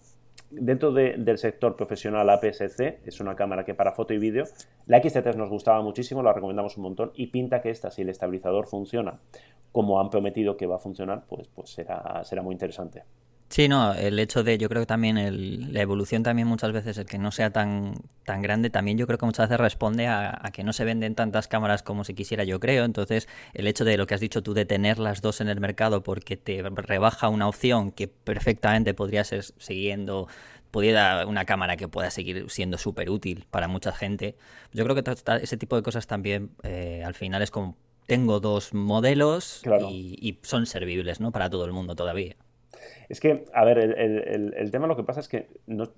[0.49, 4.45] dentro del sector profesional APS-C, es una cámara que para foto y vídeo,
[4.87, 8.09] la XT3 nos gustaba muchísimo, la recomendamos un montón y pinta que esta, si el
[8.09, 9.19] estabilizador funciona
[9.71, 13.03] como han prometido que va a funcionar, pues, pues será, será muy interesante.
[13.53, 17.05] Sí, no, el hecho de, yo creo que también la evolución también muchas veces, el
[17.05, 17.93] que no sea tan,
[18.25, 21.47] tan grande, también yo creo que muchas veces responde a, que no se venden tantas
[21.47, 22.83] cámaras como se quisiera, yo creo.
[22.83, 25.59] Entonces, el hecho de lo que has dicho tú de tener las dos en el
[25.59, 30.27] mercado porque te rebaja una opción que perfectamente podría ser siguiendo
[30.71, 34.35] pudiera una cámara que pueda seguir siendo súper útil para mucha gente.
[34.71, 35.03] Yo creo que
[35.43, 39.61] ese tipo de cosas también eh, al final es como tengo dos modelos
[39.91, 41.31] y, son servibles ¿no?
[41.31, 42.35] para todo el mundo todavía.
[43.09, 45.89] Es que, a ver, el, tema lo que pasa es que no,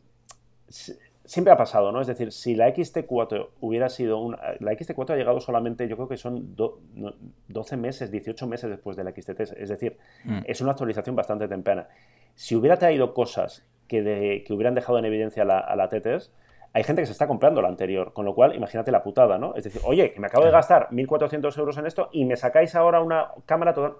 [1.25, 2.01] siempre ha pasado, ¿no?
[2.01, 4.37] Es decir, si la XT4 hubiera sido una...
[4.59, 9.03] La XT4 ha llegado solamente, yo creo que son 12 meses, 18 meses después de
[9.03, 9.55] la XT3.
[9.57, 10.39] Es decir, mm.
[10.45, 11.87] es una actualización bastante temprana.
[12.35, 16.29] Si hubiera traído cosas que, que hubieran dejado en evidencia a la, a la T3,
[16.75, 19.55] hay gente que se está comprando la anterior, con lo cual imagínate la putada, ¿no?
[19.55, 22.75] Es decir, oye, que me acabo de gastar 1.400 euros en esto y me sacáis
[22.75, 23.93] ahora una cámara total...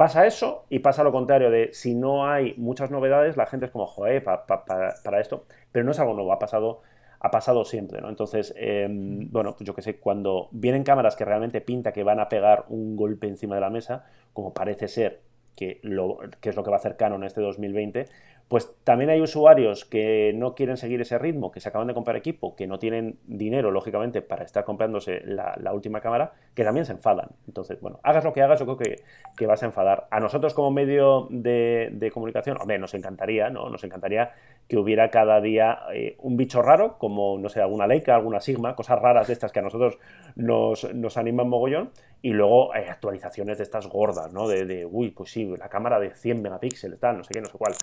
[0.00, 3.70] Pasa eso y pasa lo contrario de si no hay muchas novedades, la gente es
[3.70, 6.80] como, joder, para esto, pero no es algo nuevo, ha pasado,
[7.18, 8.08] ha pasado siempre, ¿no?
[8.08, 12.18] Entonces, em, bueno, pues yo que sé, cuando vienen cámaras que realmente pinta que van
[12.18, 15.20] a pegar un golpe encima de la mesa, como parece ser
[15.54, 18.06] que, lo, que es lo que va a hacer Canon este 2020,
[18.50, 22.16] pues también hay usuarios que no quieren seguir ese ritmo, que se acaban de comprar
[22.16, 26.90] equipo, que no tienen dinero, lógicamente, para estar comprándose la, última cámara, que también se
[26.90, 27.28] enfadan.
[27.46, 29.04] Entonces, bueno, hagas lo que hagas, yo creo que,
[29.36, 30.08] que vas a enfadar.
[30.10, 33.70] A nosotros como medio de, de, comunicación, hombre, nos encantaría, ¿no?
[33.70, 34.32] Nos encantaría
[34.66, 38.74] que hubiera cada día eh, un bicho raro, como, no sé, alguna Leica, alguna Sigma,
[38.74, 40.00] cosas raras de estas que a nosotros
[40.34, 41.90] nos, nos animan mogollón,
[42.22, 44.46] y luego hay actualizaciones de estas gordas, ¿no?
[44.46, 47.46] De, de, uy, pues sí, la cámara de 100 megapíxeles, tal, no sé qué, no
[47.46, 47.74] sé cuál.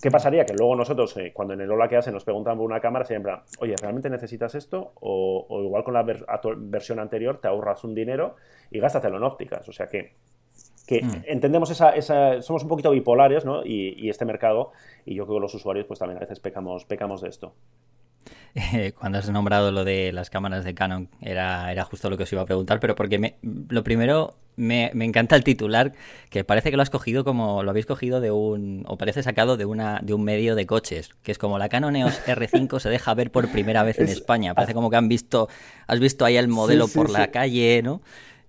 [0.00, 0.46] ¿Qué pasaría?
[0.46, 3.04] Que luego nosotros, eh, cuando en el Hola que hace nos preguntan por una cámara,
[3.04, 4.92] siempre, oye, ¿realmente necesitas esto?
[5.00, 6.04] O, igual con la
[6.56, 8.36] versión anterior te ahorras un dinero
[8.70, 9.68] y gástatelo en ópticas.
[9.68, 10.14] O sea que
[10.86, 11.24] que mm.
[11.26, 13.64] entendemos esa, esa, somos un poquito bipolares, ¿no?
[13.64, 14.70] Y, este mercado,
[15.04, 17.54] y yo creo que los usuarios pues también a veces pecamos, pecamos de esto.
[18.98, 22.32] Cuando has nombrado lo de las cámaras de Canon, era, era justo lo que os
[22.32, 25.92] iba a preguntar, pero porque me, lo primero, me, me, encanta el titular,
[26.30, 29.56] que parece que lo has cogido como, lo habéis cogido de un, o parece sacado
[29.56, 32.88] de, una, de un medio de coches, que es como la Canon EOS R5 se
[32.88, 34.54] deja ver por primera vez en España.
[34.54, 35.48] Parece como que han visto,
[35.86, 38.00] has visto ahí el modelo por la calle, ¿no?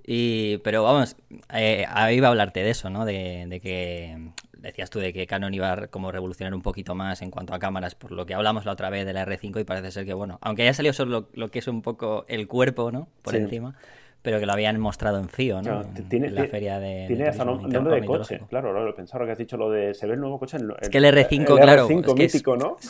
[0.09, 1.17] Y, pero vamos,
[1.53, 3.03] eh, iba a hablarte de eso, ¿no?
[3.03, 7.31] De, que decías tú de que Canon iba a como revolucionar un poquito más en
[7.31, 9.91] cuanto a cámaras, por lo que hablamos la otra vez de la R5 y parece
[9.91, 13.07] ser que, bueno, aunque haya salido solo lo, que es un poco el cuerpo, ¿no?
[13.23, 13.75] Por encima,
[14.21, 15.81] pero que lo habían mostrado en FIO, ¿no?
[16.09, 17.05] tiene, en la feria de.
[17.07, 19.93] Tiene hasta nombre de coche, claro, lo pensaba que has dicho lo de.
[19.93, 20.57] Se ve el nuevo coche.
[20.57, 21.87] En, es que el R5, claro.
[21.87, 22.77] El R5 mítico, ¿no?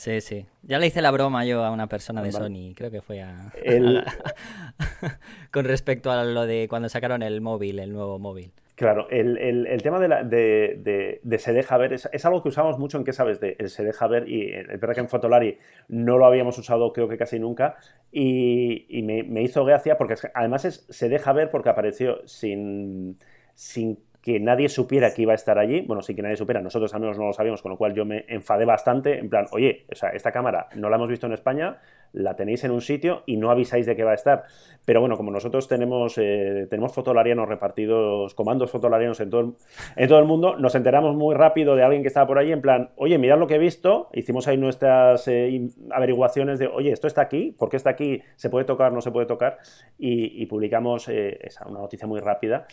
[0.00, 0.46] Sí, sí.
[0.62, 3.52] Ya le hice la broma yo a una persona de Sony, creo que fue a...
[5.52, 8.50] Con respecto a lo de cuando sacaron el móvil, el nuevo móvil.
[8.80, 13.04] Claro, el, tema de, la, de, se deja ver es, algo que usamos mucho en
[13.04, 16.24] qué sabes de el se deja ver y es verdad que en Fotolari no lo
[16.24, 17.76] habíamos usado creo que casi nunca
[18.10, 23.18] y, me, hizo gracia porque además es, se deja ver porque apareció sin,
[23.52, 26.92] sin que nadie supiera que iba a estar allí, bueno, sí que nadie supiera, nosotros
[26.94, 29.86] al menos no lo sabíamos, con lo cual yo me enfadé bastante, en plan, oye,
[29.90, 31.78] o sea, esta cámara no la hemos visto en España,
[32.12, 34.44] la tenéis en un sitio y no avisáis de que va a estar.
[34.84, 39.54] Pero bueno, como nosotros tenemos, eh, tenemos fotolarianos repartidos, comandos fotolarianos en todo,
[39.96, 42.60] en todo el mundo, nos enteramos muy rápido de alguien que estaba por ahí, en
[42.60, 47.06] plan, oye, mirad lo que he visto, hicimos ahí nuestras eh, averiguaciones de, oye, esto
[47.06, 48.22] está aquí, ¿por qué está aquí?
[48.36, 48.92] ¿Se puede tocar?
[48.92, 49.58] ¿No se puede tocar?
[49.98, 52.66] Y, publicamos eh, esa, una noticia muy rápida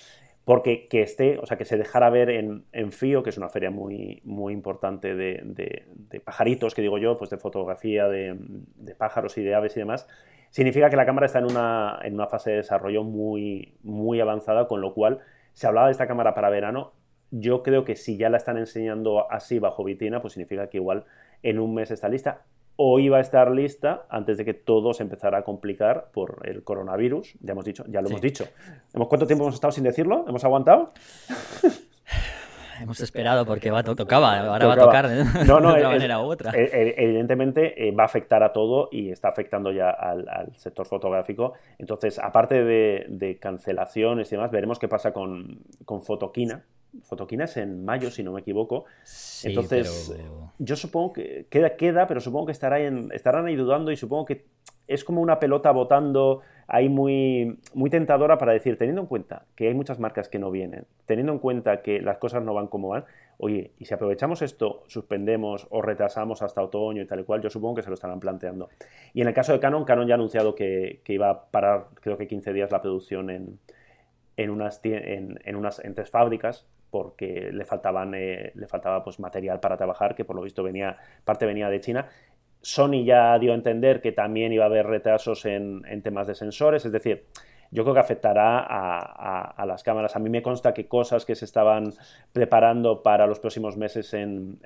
[0.47, 3.69] porque que esté, o sea, que se dejara ver en, en que es una feria
[3.69, 8.38] muy, muy importante de, de, pajaritos, que digo yo, pues de fotografía de,
[8.77, 10.07] de, pájaros y de aves y demás,
[10.49, 14.69] significa que la cámara está en una, en una fase de desarrollo muy, muy avanzada,
[14.69, 15.19] con lo cual
[15.51, 16.93] se hablaba de esta cámara para verano.
[17.29, 21.03] Yo creo que si ya la están enseñando así bajo vitrina, pues significa que igual
[21.43, 22.45] en un mes está lista
[22.77, 26.63] o iba a estar lista antes de que todo se empezara a complicar por el
[26.63, 27.35] coronavirus.
[27.41, 28.45] Ya hemos dicho, ya lo hemos dicho.
[28.93, 30.25] ¿Cuánto tiempo hemos estado sin decirlo?
[30.27, 30.93] ¿Hemos aguantado?
[32.81, 36.25] Hemos esperado porque va, tocaba, ahora va a tocar de no, no, una manera u
[36.25, 36.51] otra.
[36.55, 41.53] Evidentemente eh, va a afectar a todo y está afectando ya al, sector fotográfico.
[41.77, 46.63] Entonces, aparte de, cancelaciones y demás, veremos qué pasa con, con Fotoquina,
[47.03, 48.85] Fotoquina es en mayo, si no me equivoco.
[49.43, 50.15] Entonces,
[50.57, 54.25] yo supongo que queda, queda, pero supongo que estará en, estarán ahí dudando y supongo
[54.25, 54.45] que
[54.87, 59.67] es como una pelota botando ahí muy, muy tentadora para decir, teniendo en cuenta que
[59.67, 62.89] hay muchas marcas que no vienen, teniendo en cuenta que las cosas no van como
[62.89, 63.06] van,
[63.38, 67.49] oye, y si aprovechamos esto, suspendemos o retrasamos hasta otoño y tal y cual, yo
[67.49, 68.69] supongo que se lo estarán planteando.
[69.13, 71.88] Y en el caso de Canon, Canon ya ha anunciado que, que iba a parar,
[72.01, 73.60] creo que 15 días la producción en,
[74.38, 79.75] en unas, en, unas tres fábricas porque le faltaban eh, le faltaba pues material para
[79.75, 82.08] trabajar que por lo visto venía parte venía de China
[82.67, 86.84] Sony ya dio a entender que también iba a haber retrasos en, temas de sensores,
[86.84, 87.23] es decir,
[87.71, 90.17] yo creo que afectará a, las cámaras.
[90.17, 91.93] A mí me consta que cosas que se estaban
[92.34, 94.60] preparando para los próximos meses en,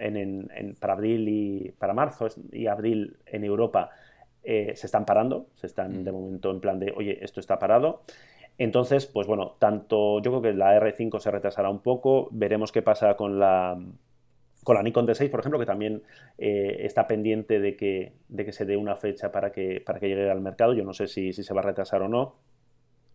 [0.80, 3.92] para abril y para marzo y abril en Europa
[4.44, 8.02] eh, se están parando, se están de momento en plan de, oye, esto está parado.
[8.58, 12.82] Entonces, pues bueno, tanto yo creo que la R5 se retrasará un poco, veremos qué
[12.82, 13.78] pasa con la
[14.63, 16.04] con la Nikon D6, por ejemplo, que también
[16.38, 20.08] eh, está pendiente de que, de que se dé una fecha para que, para que
[20.08, 20.74] llegue al mercado.
[20.74, 22.36] Yo no sé si, se va a retrasar o no.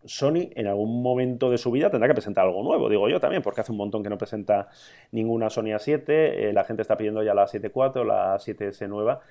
[0.03, 3.41] Sony en algún momento de su vida tendrá que presentar algo nuevo, digo yo también,
[3.41, 4.69] porque hace un montón que no presenta
[5.11, 9.21] ninguna Sony A7, eh, la gente está pidiendo ya la A7 la A7S nueva.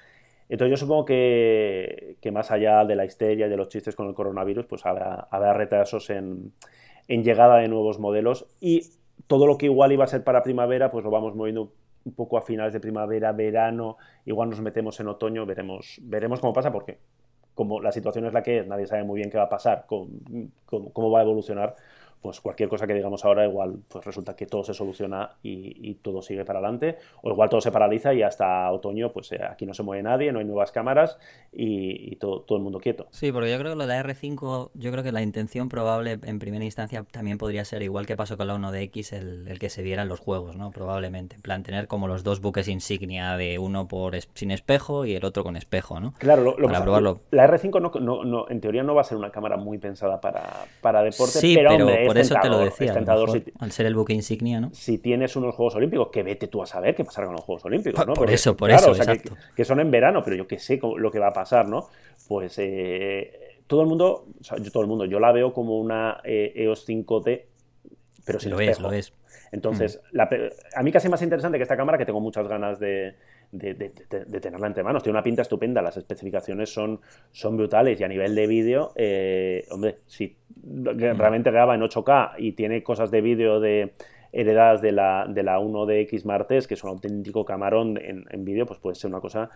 [0.48, 4.14] Entonces yo supongo que, más allá de la histeria y de los chistes con el
[4.14, 6.52] coronavirus, pues habrá, habrá retrasos en,
[7.08, 8.82] en llegada de nuevos modelos y
[9.26, 11.72] todo lo que igual iba a ser para primavera, pues lo vamos moviendo
[12.06, 16.52] un poco a finales de primavera, verano, igual nos metemos en otoño, veremos, veremos cómo
[16.52, 16.98] pasa, porque
[17.54, 19.86] como la situación es la que es, nadie sabe muy bien qué va a pasar,
[19.86, 21.74] cómo va a evolucionar,
[22.20, 26.22] pues cualquier cosa que digamos ahora igual pues resulta que todo se soluciona y, todo
[26.22, 29.74] sigue para adelante o igual todo se paraliza y hasta otoño pues eh, aquí no
[29.74, 31.18] se mueve nadie, no hay nuevas cámaras
[31.52, 33.06] y, todo, todo, el mundo quieto.
[33.10, 36.38] Sí, porque yo creo que lo de R5, yo creo que la intención probable en
[36.38, 39.82] primera instancia también podría ser igual que pasó con la 1DX el, el que se
[39.82, 40.70] viera en los juegos, ¿no?
[40.70, 45.14] Probablemente, en plan tener como los dos buques insignia de uno por sin espejo y
[45.14, 46.14] el otro con espejo, ¿no?
[46.18, 47.20] Claro, lo, para probarlo.
[47.30, 50.44] La R5 no, no, en teoría no va a ser una cámara muy pensada para,
[50.80, 52.94] para deporte, sí, pero, por eso te lo decía.
[53.58, 54.70] al ser el buque insignia, ¿no?
[54.72, 57.64] Si tienes unos Juegos Olímpicos, que vete tú a saber qué pasará con los Juegos
[57.64, 58.14] Olímpicos, ¿no?
[58.14, 58.92] Por, eso, por eso,
[59.54, 61.88] que, son en verano, pero yo qué sé lo que va a pasar, ¿no?
[62.28, 65.78] Pues eh, todo el mundo, o sea, yo todo el mundo, yo la veo como
[65.78, 67.42] una EOS eh, e 5T,
[68.24, 68.72] pero sin lo espejo.
[68.72, 69.12] Es, lo es.
[69.52, 70.20] Entonces, mm.
[70.74, 73.14] a mí casi más interesante que esta cámara, que tengo muchas ganas de,
[73.50, 75.02] tenerla entre manos.
[75.02, 77.00] Tiene una pinta estupenda, las especificaciones son,
[77.32, 82.52] son brutales y a nivel de vídeo, eh, hombre, si realmente graba en 8K y
[82.52, 83.94] tiene cosas de vídeo de
[84.32, 88.66] heredadas de la, de la 1DX Martes, que es un auténtico camarón en, en vídeo,
[88.66, 89.50] pues puede ser una cosa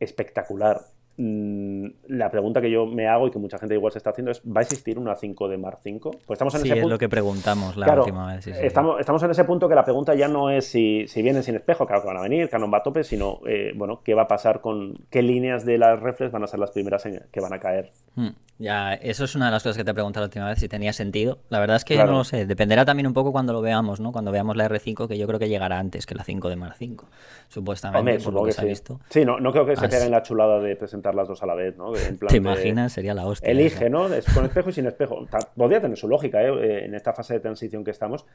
[0.00, 0.80] espectacular.
[1.24, 4.32] Mm, la pregunta que yo me hago y que mucha gente igual se está haciendo
[4.32, 6.10] es ¿va a existir una 5 de Mark 5?
[6.26, 8.44] Pues estamos en ese es lo que preguntamos la última vez.
[8.48, 11.54] estamos, estamos, en ese punto que la pregunta ya no es si, si, vienen sin
[11.54, 14.22] espejo, claro que van a venir, Canon va a tope, sino eh, bueno, qué va
[14.22, 17.52] a pasar con qué líneas de las reflex van a ser las primeras que van
[17.52, 17.92] a caer.
[18.16, 18.30] Hmm.
[18.62, 20.92] Ya, eso es una de las cosas que te pregunté la última vez, si tenía
[20.92, 21.38] sentido.
[21.48, 24.12] La verdad es que no lo sé, dependerá también un poco cuando lo veamos, ¿no?
[24.12, 26.76] Cuando veamos la R5, que yo creo que llegará antes que la 5 de Mark
[26.78, 27.04] 5,
[27.48, 29.00] supuestamente, por lo que, se ha visto.
[29.08, 31.56] Sí, no, no creo que se en la chulada de presentar las dos a la
[31.56, 31.90] vez, ¿no?
[32.28, 32.92] ¿Te imaginas?
[32.92, 33.50] Sería la hostia.
[33.50, 34.06] Elige, ¿no?
[34.06, 35.26] Es con espejo y sin espejo.
[35.56, 36.84] Podría tener su lógica, ¿eh?
[36.84, 38.26] En esta fase de transición que estamos,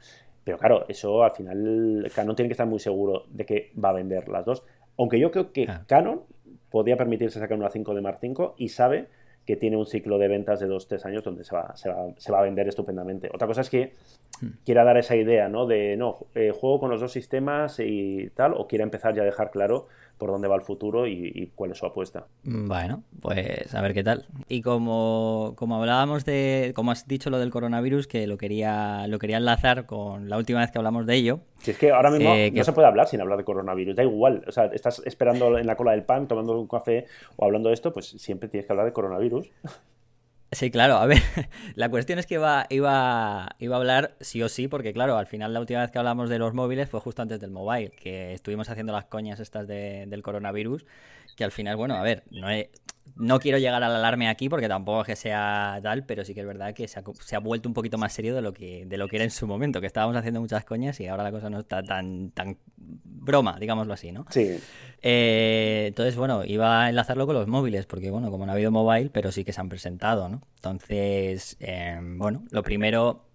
[0.43, 3.93] pero claro, eso al final Canon tiene que estar muy seguro de que va a
[3.93, 4.63] vender las dos.
[4.97, 6.23] Aunque yo creo que Canon
[6.69, 9.07] podría permitirse sacar una 5 de Mark 5 y sabe
[9.47, 12.31] que tiene un ciclo de ventas de 2-3 años donde se va, se, va, se
[12.33, 13.29] va, a vender estupendamente.
[13.33, 13.93] Otra cosa es que
[14.41, 14.47] hmm.
[14.65, 15.65] quiera dar esa idea, ¿no?
[15.65, 19.25] De, no, eh, juego con los dos sistemas y tal, o quiera empezar ya a
[19.25, 22.25] dejar claro por dónde va el futuro y, cuál es su apuesta.
[22.43, 24.25] Bueno, pues a ver qué tal.
[24.49, 29.19] Y como, como hablábamos de, como has dicho lo del coronavirus, que lo quería, lo
[29.19, 31.39] quería enlazar con la última vez que hablamos de ello.
[31.59, 34.03] Si es que ahora mismo eh, no se puede hablar sin hablar de coronavirus, da
[34.03, 34.43] igual.
[34.47, 37.75] O sea, estás esperando en la cola del pan, tomando un café o hablando de
[37.75, 39.49] esto, pues siempre tienes que hablar de coronavirus.
[40.51, 41.21] Sí, claro, a ver,
[41.75, 45.27] la cuestión es que iba, iba, iba a hablar sí o sí, porque claro, al
[45.27, 48.33] final la última vez que hablamos de los móviles fue justo antes del mobile, que
[48.33, 50.85] estuvimos haciendo las coñas estas del coronavirus,
[51.35, 52.47] que al final, bueno, a ver, no,
[53.15, 56.41] no quiero llegar al alarme aquí porque tampoco es que sea tal, pero sí que
[56.41, 59.07] es verdad que se ha, vuelto un poquito más serio de lo, que, de lo
[59.07, 61.59] que era en su momento, que estábamos haciendo muchas coñas y ahora la cosa no
[61.59, 64.25] está tan, tan broma, digámoslo así, ¿no?
[64.29, 64.59] Sí.
[65.01, 68.71] Eh, entonces, bueno, iba a enlazarlo con los móviles, porque bueno, como no ha habido
[68.71, 70.41] mobile, pero sí que se han presentado, ¿no?
[70.55, 73.26] Entonces, eh, bueno, lo primero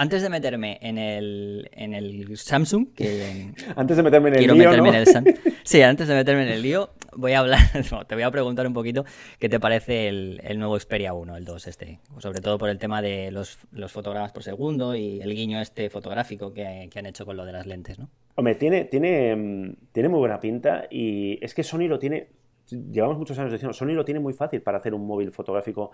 [0.00, 4.72] antes de meterme en el, en el Samsung, que antes de meterme en el lío,
[4.72, 5.06] en el
[5.62, 7.60] sí, antes de meterme en el lío, voy a hablar,
[8.08, 9.04] te voy a preguntar un poquito
[9.38, 12.78] qué te parece el, el, nuevo Xperia 1, el 2 este, sobre todo por el
[12.78, 17.04] tema de los, los fotogramas por segundo y el guiño este fotográfico que, que, han
[17.04, 18.08] hecho con lo de las lentes, ¿no?
[18.36, 22.28] Hombre, tiene, tiene, mm, tiene muy buena pinta y es que Sony lo tiene,
[22.70, 25.90] llevamos muchos años diciendo, Sony lo tiene muy fácil para hacer un móvil fotográfico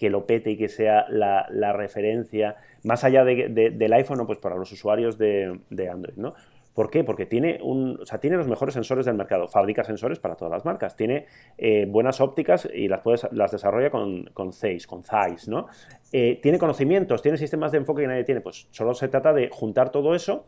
[0.00, 4.56] que lo pete y que sea la, referencia, más allá de, del iPhone, pues para
[4.56, 5.60] los usuarios de,
[5.92, 6.32] Android, ¿no?
[6.72, 7.04] ¿Por qué?
[7.04, 10.52] Porque tiene, un, o sea, tiene los mejores sensores del mercado, fabrica sensores para todas
[10.52, 11.26] las marcas, tiene
[11.58, 15.66] eh, buenas ópticas y las, puedes, las desarrolla con, con Zeiss, con Zeiss, ¿no?
[16.12, 19.50] Eh, tiene conocimientos, tiene sistemas de enfoque que nadie tiene, pues solo se trata de
[19.50, 20.46] juntar todo eso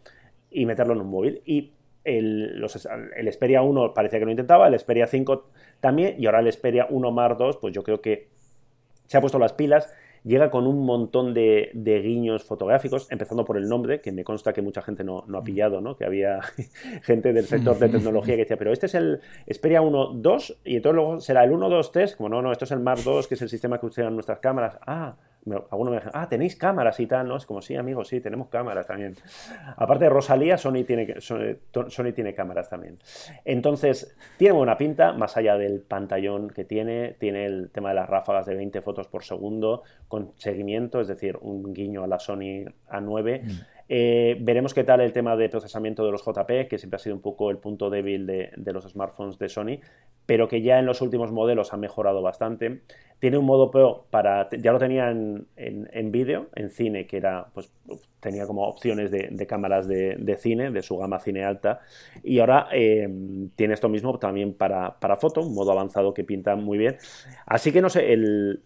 [0.51, 1.43] y meterlo en un móvil.
[1.45, 1.73] Y
[2.05, 6.41] el, los, el Xperia 1 parecía que lo intentaba, el Xperia 5 también, y ahora
[6.41, 8.33] el Xperia 1 Mark 2, pues yo creo que
[9.13, 9.93] se ha puesto las pilas
[10.25, 14.63] llega con un montón de, guiños fotográficos, empezando por el nombre, que me consta que
[14.63, 15.45] mucha gente no, ha mm.
[15.45, 15.97] pillado, ¿no?
[15.97, 16.41] que había
[17.03, 19.21] gente del sector de tecnología que decía, pero este es el
[19.51, 22.65] Xperia 1 2 y entonces luego será el 1 2 3, como no, no, esto
[22.65, 24.79] es el Mark 2, que es el sistema que usan nuestras cámaras.
[24.87, 25.17] Ah,
[25.71, 27.37] algunos me dicen, ah, tenéis cámaras y tal, ¿no?
[27.37, 29.17] Es como, sí, amigos, sí, tenemos cámaras también.
[29.77, 32.99] Aparte de Rosalía, Sony tiene, Sony, tiene cámaras también.
[33.45, 38.09] Entonces, tiene buena pinta, más allá del pantallón que tiene, tiene el tema de las
[38.09, 42.65] ráfagas de 20 fotos por segundo, con seguimiento, es decir, un guiño a la Sony
[42.89, 43.43] A9.
[43.89, 47.15] Eh, veremos qué tal el tema de procesamiento de los JP, que siempre ha sido
[47.15, 49.81] un poco el punto débil de, los smartphones de Sony,
[50.27, 52.83] pero que ya en los últimos modelos ha mejorado bastante.
[53.19, 57.47] Tiene un modo Pro para, ya lo tenía en, en, vídeo, en cine, que era,
[57.55, 57.71] pues
[58.21, 61.81] tenía como opciones de, cámaras de, cine, de su gama cine alta,
[62.23, 63.09] y ahora eh,
[63.55, 66.97] tiene esto mismo también para, para foto, un modo avanzado que pinta muy bien.
[67.47, 68.63] Así que no sé, el,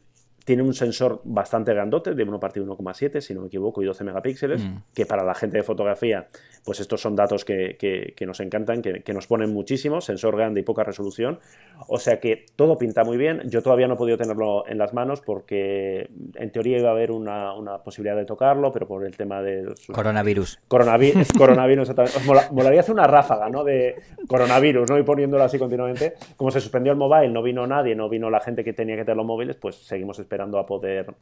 [0.46, 4.04] tiene un sensor bastante grandote, de 1 partido 1,7, si no me equivoco, y 12
[4.04, 4.76] megapíxeles, mm.
[4.94, 6.28] que para la gente de fotografía,
[6.64, 10.60] pues estos son datos que, que, nos encantan, que, que, nos ponen muchísimo, sensor grande
[10.60, 11.40] y poca resolución.
[11.88, 13.42] O sea que todo pinta muy bien.
[13.50, 17.10] Yo todavía no he podido tenerlo en las manos porque en teoría iba a haber
[17.10, 19.74] una, una posibilidad de tocarlo, pero por el tema de...
[19.92, 20.60] Coronavirus.
[20.68, 23.64] Coronavirus, coronavirus Os molaría hacer una ráfaga, ¿no?
[23.64, 23.96] De
[24.28, 24.96] coronavirus, ¿no?
[24.96, 26.14] Y poniéndolo así continuamente.
[26.36, 29.02] Como se suspendió el mobile, no vino nadie, no vino la gente que tenía que
[29.02, 31.14] tener los móviles, pues seguimos esperando esperando a poder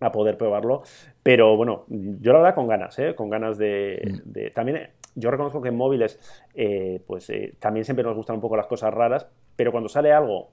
[0.00, 0.82] a poder probarlo.
[1.22, 3.14] Pero bueno, yo la verdad con ganas, ¿eh?
[3.14, 4.54] con ganas de, mm.
[4.54, 6.18] También yo reconozco que en móviles,
[6.54, 10.12] eh, pues eh, también siempre nos gustan un poco las cosas raras, pero cuando sale
[10.12, 10.50] algo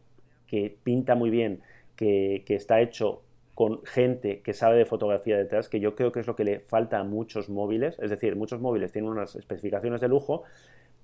[0.47, 1.61] que pinta muy bien,
[1.95, 3.21] que, que, está hecho
[3.53, 6.59] con gente que sabe de fotografía detrás, que yo creo que es lo que le
[6.59, 10.43] falta a muchos móviles, es decir, muchos móviles tienen unas especificaciones de lujo,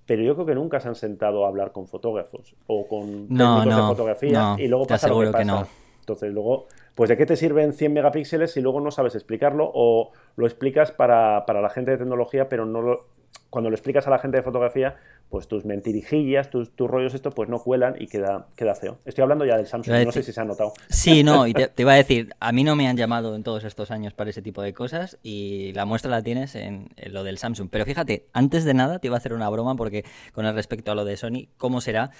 [0.07, 3.65] pero yo creo que nunca se han sentado a hablar con fotógrafos o con técnicos
[3.75, 5.67] de fotografía y luego pasa lo que pasa.
[6.01, 10.11] Entonces, luego, pues ¿de qué te sirven 100 megapíxeles si luego no sabes explicarlo o
[10.35, 13.05] lo explicas para, la gente de tecnología, pero no lo,
[13.49, 14.97] cuando lo explicas a la gente de fotografía,
[15.29, 18.97] pues tus mentirijillas, tus, tus rollos, esto, pues no cuelan y queda, queda feo.
[19.05, 20.73] Estoy hablando ya del Samsung, no sé si se ha notado.
[20.89, 23.63] Sí, no, y te, iba a decir, a mí no me han llamado en todos
[23.63, 27.37] estos años para ese tipo de cosas y la muestra la tienes en, lo del
[27.37, 27.69] Samsung.
[27.71, 30.91] Pero fíjate, antes de nada te iba a hacer una broma porque con el respecto
[30.91, 32.11] a lo de Sony, ¿cómo será?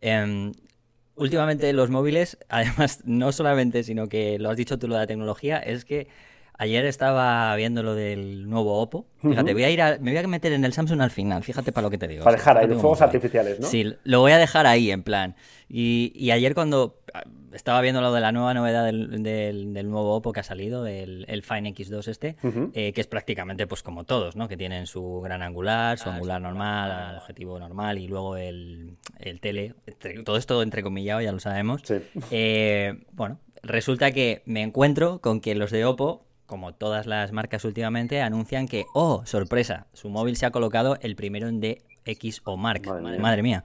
[0.00, 0.52] Em,
[1.16, 5.06] últimamente los móviles, además, no solamente, sino que lo has dicho tú lo de la
[5.06, 6.08] tecnología, es que
[6.58, 9.06] ayer estaba viendo lo del nuevo Oppo.
[9.20, 11.86] Fíjate, voy a ir me voy a meter en el Samsung al final, fíjate para
[11.86, 12.24] lo que te digo.
[12.24, 13.66] Para dejar ahí los fuegos artificiales, ¿no?
[13.66, 15.34] Sí, lo voy a dejar ahí, en plan.
[15.68, 17.00] Y, ayer cuando
[17.54, 21.42] estaba viendo lo de la nueva novedad del, nuevo Oppo que ha salido, el, el
[21.42, 22.36] Fine X2 este,
[22.74, 24.48] eh, que es prácticamente pues como todos, ¿no?
[24.48, 28.96] Que tienen su gran angular, su ah, angular normal, el objetivo normal y luego el,
[29.18, 29.74] el tele.
[30.24, 31.82] Todo esto entrecomillado, ya lo sabemos.
[32.30, 37.64] Eh, bueno, resulta que me encuentro con que los de Oppo como todas las marcas
[37.64, 42.56] últimamente, anuncian que, oh, sorpresa, su móvil se ha colocado el primero en DX o
[42.56, 42.82] Mark.
[43.18, 43.64] Madre, mía.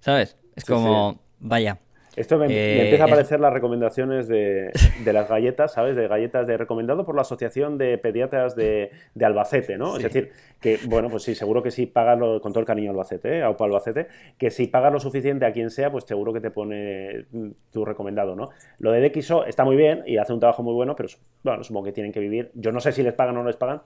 [0.00, 0.36] ¿Sabes?
[0.54, 1.78] Es como, vaya.
[2.14, 4.70] Esto me, eh, empieza a aparecer las recomendaciones de,
[5.04, 5.96] las galletas, ¿sabes?
[5.96, 9.96] De galletas de recomendado por la Asociación de Pediatras de, Albacete, ¿no?
[9.96, 12.90] Es decir, que, bueno, pues sí, seguro que si pagas lo, con todo el cariño
[12.90, 13.42] Albacete, ¿eh?
[13.42, 17.24] Aupa Albacete, que si pagas lo suficiente a quien sea, pues seguro que te pone
[17.72, 18.50] tu recomendado, ¿no?
[18.78, 21.08] Lo de DXO está muy bien y hace un trabajo muy bueno, pero
[21.42, 22.50] bueno, supongo que tienen que vivir.
[22.54, 23.80] Yo no sé si les pagan o no les pagan,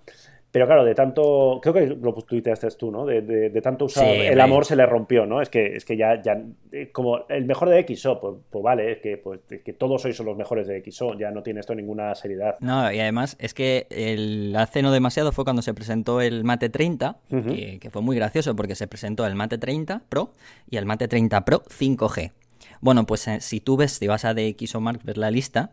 [0.57, 3.05] pero claro, de tanto, creo que lo tuiteaste tú, ¿no?
[3.05, 5.43] De, de, tanto usar, el amor se le rompió, ¿no?
[5.43, 6.43] Es que, es que ya, ya,
[6.73, 10.19] eh, como el mejor de XO, pues, pues vale, es que, pues, que todos sois
[10.21, 12.57] los mejores de XO, ya no tiene esto ninguna seriedad.
[12.61, 16.71] No, y además es que el hace no demasiado fue cuando se presentó el Mate
[16.71, 20.33] 30, que, fue muy gracioso porque se presentó el Mate 30 Pro
[20.71, 22.33] y el Mate 30 Pro 5G.
[22.81, 25.73] Bueno, pues eh, si tú ves, si vas a DxO Mark, ves la lista,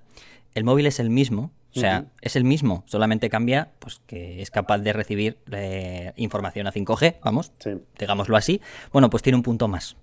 [0.55, 4.51] el móvil es el mismo, o sea, es el mismo, solamente cambia pues que es
[4.51, 7.51] capaz de recibir eh, información a 5G, vamos,
[7.97, 8.62] digámoslo así.
[8.91, 9.95] Bueno, pues tiene un punto más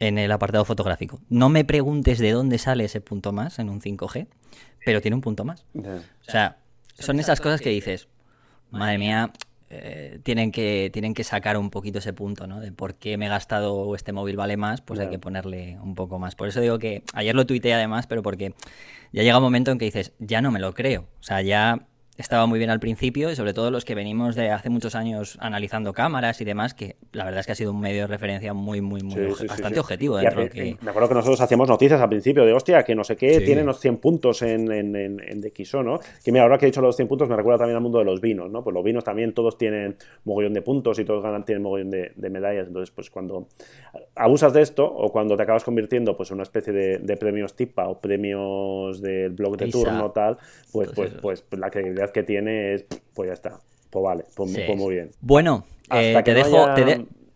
[0.00, 1.20] en el apartado fotográfico.
[1.28, 4.26] No me preguntes de dónde sale ese punto más en un 5G,
[4.84, 5.64] pero tiene un punto más.
[5.74, 6.58] O sea,
[6.98, 8.08] son esas cosas que dices,
[8.70, 9.32] madre mía,
[9.76, 12.60] eh, tienen, que, tienen que sacar un poquito ese punto, ¿no?
[12.60, 15.94] De por qué me he gastado este móvil vale más, pues hay que ponerle un
[15.94, 16.36] poco más.
[16.36, 18.54] Por eso digo que ayer lo tuiteé además, pero porque
[19.12, 21.08] ya llega un momento en que dices, ya no me lo creo.
[21.18, 21.86] O sea, ya
[22.16, 25.36] estaba muy bien al principio y sobre todo los que venimos de hace muchos años
[25.40, 28.54] analizando cámaras y demás, que la verdad es que ha sido un medio de referencia
[28.54, 30.16] muy, muy, muy bastante objetivo.
[30.18, 30.76] Dentro que...
[30.80, 33.66] Me acuerdo que nosotros hacíamos noticias al principio de, hostia, que no sé qué, tienen
[33.66, 35.98] los 100 puntos en, en, en, DxO, ¿no?
[36.24, 38.04] Que mira, ahora que he dicho los 100 puntos me recuerda también al mundo de
[38.04, 38.62] los vinos, ¿no?
[38.62, 42.30] Pues los vinos también todos tienen mogollón de puntos y todos ganan, tienen mogollón de,
[42.30, 42.66] medallas.
[42.68, 43.48] Entonces, pues cuando
[44.14, 47.88] abusas de esto o cuando te acabas convirtiendo pues en una especie de, premios TIPA
[47.88, 50.36] o premios del blog de turno tal,
[50.72, 53.60] pues, pues, pues, pues la credibilidad que tiene es, pues ya está.
[53.90, 55.10] Pues vale, pues, pues muy bien.
[55.20, 56.66] Bueno, eh, te dejo.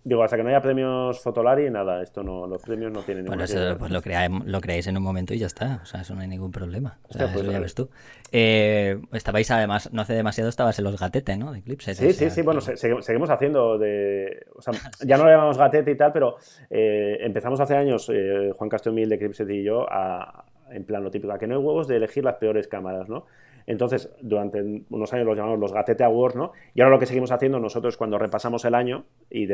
[0.09, 3.45] Digo, hasta que no haya premios Fotolari, nada, esto no, los premios no tienen Bueno,
[3.45, 4.01] eso, pues lo,
[4.47, 5.81] lo creáis en un momento y ya está.
[5.83, 6.99] O sea, eso no hay ningún problema.
[7.11, 7.91] O sea, pues eso ya ves tú.
[8.33, 11.53] Eh, estabais además, no hace demasiado estabas en los gatetes, ¿no?
[11.53, 11.95] De Eclipse.
[11.95, 12.41] Sí, sí, sí.
[12.41, 14.47] Bueno, seguimos haciendo de.
[14.57, 14.73] O sea,
[15.05, 16.37] ya no le llamamos gatete y tal, pero
[16.71, 21.11] eh, empezamos hace años, eh, Juan Castomil de Eclipse y yo, a, en plan lo
[21.11, 23.27] típico, a que no hay huevos de elegir las peores cámaras, ¿no?
[23.69, 26.53] Entonces, durante unos años los llamamos los Gatete Awards, ¿no?
[26.75, 29.47] Y ahora lo que seguimos haciendo nosotros cuando repasamos el año y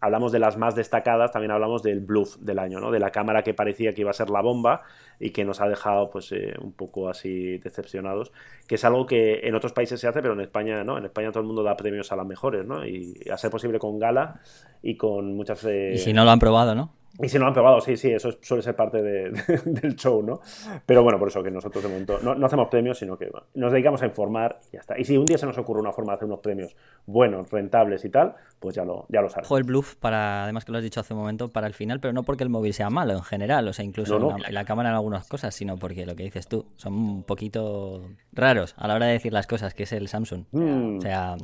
[0.00, 2.90] hablamos de las más destacadas, también hablamos del bluff del año, ¿no?
[2.90, 4.82] De la cámara que parecía que iba a ser la bomba
[5.20, 8.32] y que nos ha dejado, pues, eh, un poco así decepcionados,
[8.66, 10.98] que es algo que en otros países se hace, pero en España, ¿no?
[10.98, 12.84] En España todo el mundo da premios a las mejores, ¿no?
[12.84, 14.40] Y a ser posible con gala
[14.82, 15.64] y con muchas...
[15.64, 16.97] Eh, y si no lo han probado, ¿no?
[17.20, 19.02] Y si no lo han probado, sí, sí, eso suele ser parte
[19.64, 20.40] del show, ¿no?
[20.86, 24.02] Pero bueno, por eso que nosotros de momento no, hacemos premios, sino que nos dedicamos
[24.02, 24.98] a informar y ya está.
[24.98, 28.04] Y si un día se nos ocurre una forma de hacer unos premios buenos, rentables
[28.04, 29.50] y tal, pues ya lo, ya lo sabes.
[29.50, 32.12] el bluff, para, además que lo has dicho hace un momento, para el final, pero
[32.12, 34.94] no porque el móvil sea malo en general, o sea, incluso En, la, cámara en
[34.94, 38.02] algunas cosas, sino porque lo que dices tú, son un poquito
[38.32, 40.44] raros a la hora de decir las cosas, que es el Samsung.
[40.52, 40.98] Mm.
[40.98, 41.36] O sea,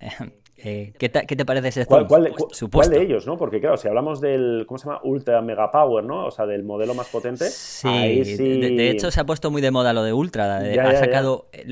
[0.64, 2.32] Eh, ¿qué, te, parece ese ¿Cuál, cuál,
[2.70, 3.36] ¿Cuál, de ellos, no?
[3.36, 5.00] Porque claro, si hablamos del, ¿cómo se llama?
[5.02, 6.26] Ultra Mega Power, ¿no?
[6.26, 7.46] O sea, del modelo más potente.
[7.46, 8.60] Sí, sí...
[8.60, 10.58] De, hecho se ha puesto muy de moda lo de Ultra.
[10.58, 11.66] ha sacado, eh,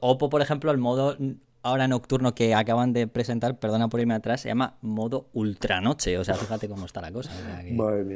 [0.00, 1.16] Oppo, por ejemplo, el modo
[1.62, 6.18] ahora nocturno que acaban de presentar, perdona por irme atrás, se llama modo ultranoche.
[6.18, 7.30] O sea, fíjate cómo está la cosa.
[7.76, 8.06] Pues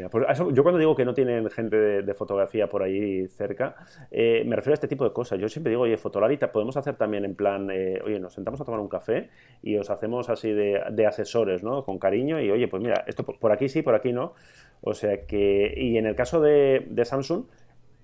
[0.53, 3.75] yo cuando digo que no tienen gente de, fotografía por ahí cerca,
[4.11, 5.39] eh, me refiero a este tipo de cosas.
[5.39, 8.65] Yo siempre digo, oye, Fotolarita, podemos hacer también en plan, eh, oye, nos sentamos a
[8.65, 9.31] tomar un café
[9.63, 11.85] y os hacemos así de, asesores, ¿no?
[11.85, 14.35] Con cariño y, oye, pues mira, esto por aquí sí, por aquí no.
[14.81, 17.45] O sea que, y en el caso de, Samsung,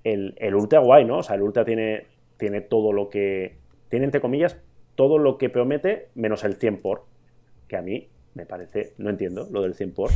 [0.05, 1.18] el, el Ultra guay, ¿no?
[1.18, 3.57] O sea, el Ultra tiene, tiene todo lo que,
[3.88, 4.59] tiene entre comillas
[4.95, 7.05] todo lo que promete menos el 100 por,
[7.68, 10.11] que a mí me parece, no entiendo lo del 100 por.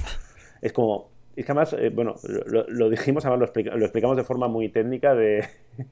[0.61, 2.15] Es como, es que además, eh, bueno,
[2.47, 5.45] lo, dijimos, además lo, lo, explicamos de forma muy técnica de,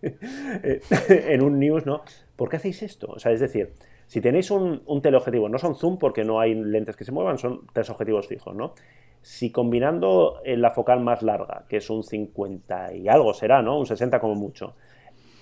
[1.08, 2.02] en un news, ¿no?
[2.36, 3.08] ¿Por qué hacéis esto?
[3.08, 3.72] O sea, es decir,
[4.06, 7.38] si tenéis un, un teleobjetivo, no son zoom porque no hay lentes que se muevan,
[7.38, 8.74] son tres objetivos fijos, ¿no?
[9.20, 13.78] Si combinando la focal más larga, que es un 50 y algo será, ¿no?
[13.78, 14.74] Un 60 como mucho,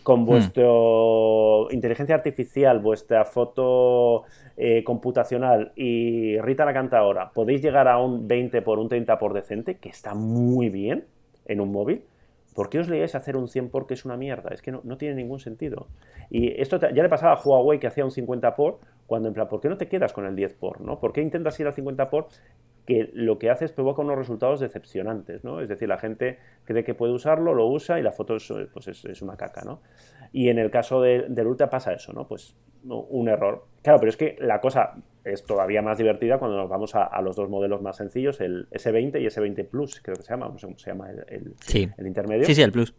[0.02, 0.26] con hmm.
[0.26, 0.64] vuestra
[1.70, 4.24] inteligencia artificial, vuestra foto
[4.56, 9.18] eh, computacional y Rita la canta ahora, podéis llegar a un 20 por un 30
[9.18, 11.04] por decente, que está muy bien
[11.46, 12.02] en un móvil.
[12.54, 14.50] ¿Por qué os leíais hacer un 100 por que es una mierda?
[14.50, 15.86] Es que no, tiene ningún sentido.
[16.30, 19.48] Y esto ya le pasaba a Huawei que hacía un 50 por, cuando en plan,
[19.48, 20.80] ¿por qué no te quedas con el 10 por?
[20.80, 20.98] ¿no?
[20.98, 22.28] ¿Por qué intentas ir al 50 por
[22.90, 25.60] que lo que hace es provoca unos resultados decepcionantes, ¿no?
[25.60, 28.88] Es decir, la gente cree que puede usarlo, lo usa y la foto es, pues
[28.88, 29.80] es, una caca, ¿no?
[30.32, 32.26] Y en el caso del Ultra pasa eso, ¿no?
[32.26, 33.64] Pues un error.
[33.82, 37.36] Claro, pero es que la cosa es todavía más divertida cuando nos vamos a, los
[37.36, 40.66] dos modelos más sencillos, el S20 y S20 Plus, creo que se llama, no sé
[40.66, 41.54] cómo se llama el,
[41.96, 42.44] el, intermedio.
[42.44, 42.92] Sí, sí, el Plus.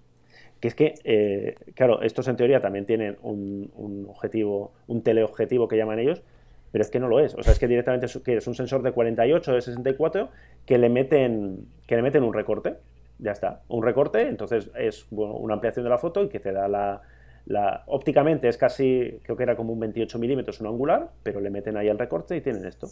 [0.61, 5.67] Que es que, eh, claro, estos en teoría también tienen un, un objetivo, un teleobjetivo
[5.67, 6.23] que llaman ellos,
[6.71, 7.35] pero es que no lo es.
[7.35, 10.29] O sea, es que directamente es, un sensor de 48, de 64,
[10.65, 12.75] que le meten, que le meten un recorte.
[13.19, 13.61] Ya está.
[13.67, 17.01] Un recorte, entonces es una ampliación de la foto y que te da la,
[17.45, 21.49] la, ópticamente es casi, creo que era como un 28 milímetros, un angular, pero le
[21.49, 22.87] meten ahí el recorte y tienen esto.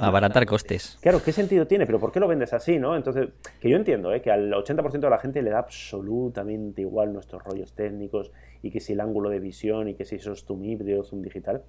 [0.00, 0.98] Abaratar costes.
[1.02, 1.84] Claro, ¿qué sentido tiene?
[1.84, 2.96] Pero ¿por qué lo vendes así, no?
[2.96, 3.28] Entonces,
[3.60, 4.22] que yo entiendo, ¿eh?
[4.22, 8.30] que al 80% de la gente le da absolutamente igual nuestros rollos técnicos
[8.62, 11.22] y que si el ángulo de visión y que si eso es zoom híbrido, zoom
[11.22, 11.62] digital.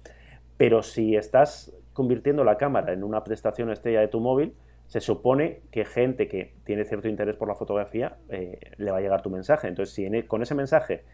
[0.56, 4.54] Pero si estás convirtiendo la cámara en una prestación estrella de tu móvil,
[4.86, 9.00] se supone que gente que tiene cierto interés por la fotografía eh, le va a
[9.00, 9.68] llegar tu mensaje.
[9.68, 11.04] Entonces, si e, con ese mensaje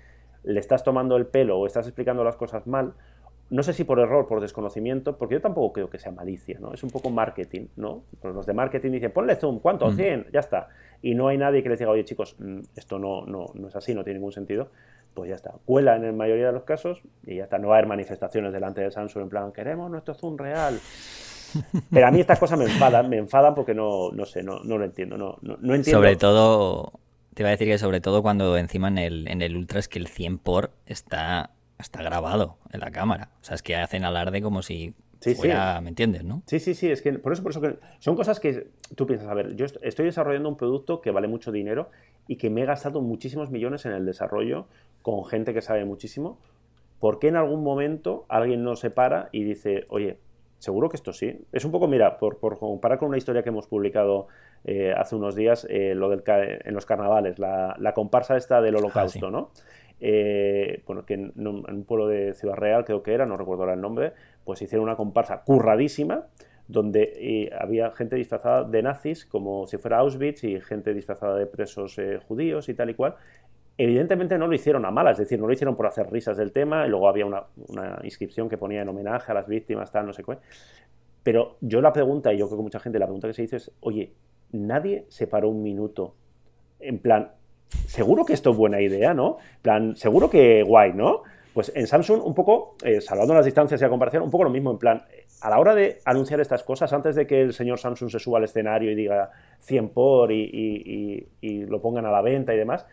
[0.45, 2.95] le estás tomando el pelo o estás explicando las cosas mal,
[3.49, 6.73] no sé si por error, por desconocimiento, porque yo tampoco creo que sea malicia, ¿no?
[6.73, 8.05] Es un poco marketing, ¿no?
[8.23, 9.91] los de marketing dicen, ponle zoom, ¿cuánto?
[9.91, 10.69] 100, ya está.
[11.03, 13.77] Y no hay nadie que les diga, oye chicos, mm, esto no, no, no es
[13.77, 14.71] así, no tiene ningún sentido
[15.15, 15.55] pues ya está.
[15.65, 17.59] Cuela en la mayoría de los casos y ya está.
[17.59, 20.79] No va a haber manifestaciones delante de Samsung en plan, queremos nuestro zoom real.
[21.91, 24.79] Pero a mí estas cosas me enfadan, me enfadan porque no, no sé, no, no
[24.79, 25.19] lo entiendo.
[25.19, 25.99] No, no, entiendo.
[25.99, 26.93] Sobre todo,
[27.35, 29.89] te iba a decir que sobre todo cuando encima en el, en el Ultra es
[29.89, 31.51] que el 100 por está
[31.83, 33.31] está grabado en la cámara.
[33.43, 34.95] O sea, es que hacen alarde como si
[35.37, 36.43] fuera, ¿me entiendes, no?
[36.47, 39.29] Sí, sí, sí, es que por eso, por eso que son cosas que tú piensas,
[39.29, 41.91] a ver, yo estoy desarrollando un producto que vale mucho dinero
[42.27, 44.67] y que me he gastado muchísimos millones en el desarrollo
[45.03, 46.39] con gente que sabe muchísimo.
[47.01, 50.19] ¿Por qué en algún momento alguien no se para y dice, oye,
[50.59, 51.45] seguro que esto sí?
[51.51, 54.29] Es un poco, mira, por, comparar con una historia que hemos publicado
[54.65, 58.79] eh, hace unos días, eh, lo del, en los carnavales, la, comparsa esta del ah,
[58.79, 59.51] holocausto, ¿no?
[60.05, 63.75] Eh, bueno, que en, un pueblo de Ciudad Real creo que era, no recuerdo ahora
[63.75, 64.13] el nombre,
[64.45, 66.27] pues hicieron una comparsa curradísima
[66.73, 71.47] donde eh, había gente disfrazada de nazis como si fuera Auschwitz y gente disfrazada de
[71.47, 73.15] presos eh, judíos y tal y cual.
[73.77, 76.53] Evidentemente no lo hicieron a malas, es decir, no lo hicieron por hacer risas del
[76.53, 77.45] tema y luego había una,
[78.03, 80.39] inscripción que ponía en homenaje a las víctimas, tal, no sé qué.
[81.23, 83.57] Pero yo la pregunta, y yo creo que mucha gente la pregunta que se hizo
[83.57, 84.13] es, oye,
[84.53, 86.15] nadie se paró un minuto
[86.81, 87.31] en plan,
[87.87, 89.39] seguro que esto es buena idea, ¿no?
[89.63, 91.23] plan, seguro que guay, ¿no?
[91.55, 94.51] Pues en Samsung, un poco, eh, salvando las distancias y la comparación, un poco lo
[94.51, 95.03] mismo, en plan,
[95.43, 98.39] a la hora de anunciar estas cosas, antes de que el señor Samsung se suba
[98.39, 102.87] al escenario y diga 100 por y, lo pongan a la venta y demás,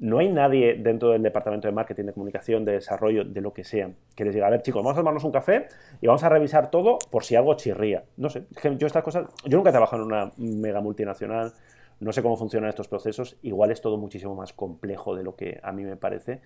[0.00, 3.62] no hay nadie dentro del departamento de marketing, de comunicación, de desarrollo, de lo que
[3.62, 5.66] sea, que les diga, a ver chicos, vamos a tomarnos un café
[6.00, 8.02] y vamos a revisar todo por si algo chirría.
[8.16, 8.44] No sé,
[8.76, 11.52] yo estas cosas, yo nunca he trabajado en una mega multinacional,
[12.00, 15.60] no sé cómo funcionan estos procesos, igual es todo muchísimo más complejo de lo que
[15.62, 16.40] a mí me parece.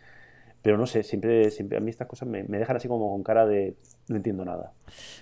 [0.63, 3.47] Pero no sé, siempre, siempre a mí estas cosas me, dejan así como con cara
[3.47, 3.77] de
[4.09, 4.73] no entiendo nada.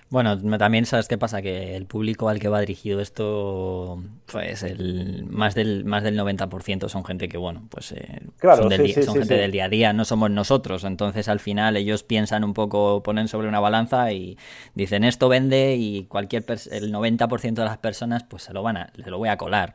[0.09, 5.27] Bueno, también sabes qué pasa, que el público al que va dirigido esto, pues el
[5.29, 9.65] más del más del 90% son gente que, bueno, pues eh, son, gente del día
[9.65, 10.85] a día, no somos nosotros.
[10.85, 14.39] Entonces al final ellos piensan un poco, ponen sobre una balanza y
[14.75, 18.93] dicen esto vende y cualquier el 90% de las personas pues se lo van a,
[19.03, 19.75] se lo voy a colar.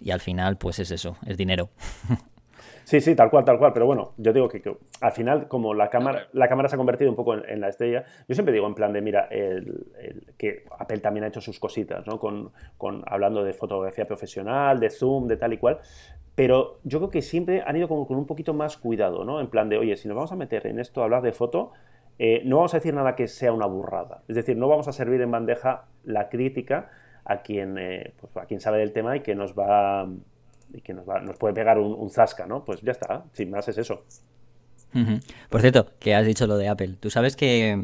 [0.00, 1.70] Y al final pues es eso, es dinero.
[2.92, 3.72] Sí, sí, tal cual, tal cual.
[3.72, 4.62] Pero bueno, yo digo que,
[5.00, 8.04] al final, como la cámara, la cámara se ha convertido un poco en, la estrella,
[8.28, 9.30] yo siempre digo en plan de, mira,
[10.36, 12.20] que Apple también ha hecho sus cositas, ¿no?
[12.20, 12.52] Con,
[13.06, 15.78] hablando de fotografía profesional, de zoom, de tal y cual.
[16.34, 19.40] Pero yo creo que siempre han ido con, un poquito más cuidado, ¿no?
[19.40, 21.72] En plan de, oye, si nos vamos a meter en esto, a hablar de foto,
[22.18, 24.22] eh, no vamos a decir nada que sea una burrada.
[24.28, 26.90] Es decir, no vamos a servir en bandeja la crítica
[27.24, 30.06] a quien, eh, pues, a quien sabe del tema y que nos va
[30.72, 31.04] y que nos,
[31.38, 32.64] puede pegar un, zasca, ¿no?
[32.64, 34.04] Pues ya está, sin más es eso.
[35.48, 36.96] Por cierto, que has dicho lo de Apple.
[37.00, 37.76] Tú sabes que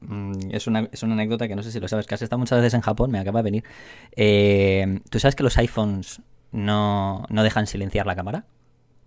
[0.00, 2.38] mm, es, una, es una anécdota que no sé si lo sabes, que has estado
[2.38, 3.64] muchas veces en Japón, me acaba de venir.
[4.16, 6.22] Eh, ¿Tú sabes que los iPhones
[6.52, 8.44] no, no dejan silenciar la cámara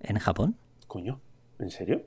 [0.02, 0.58] en Japón?
[0.88, 1.22] Coño,
[1.60, 2.04] ¿en serio?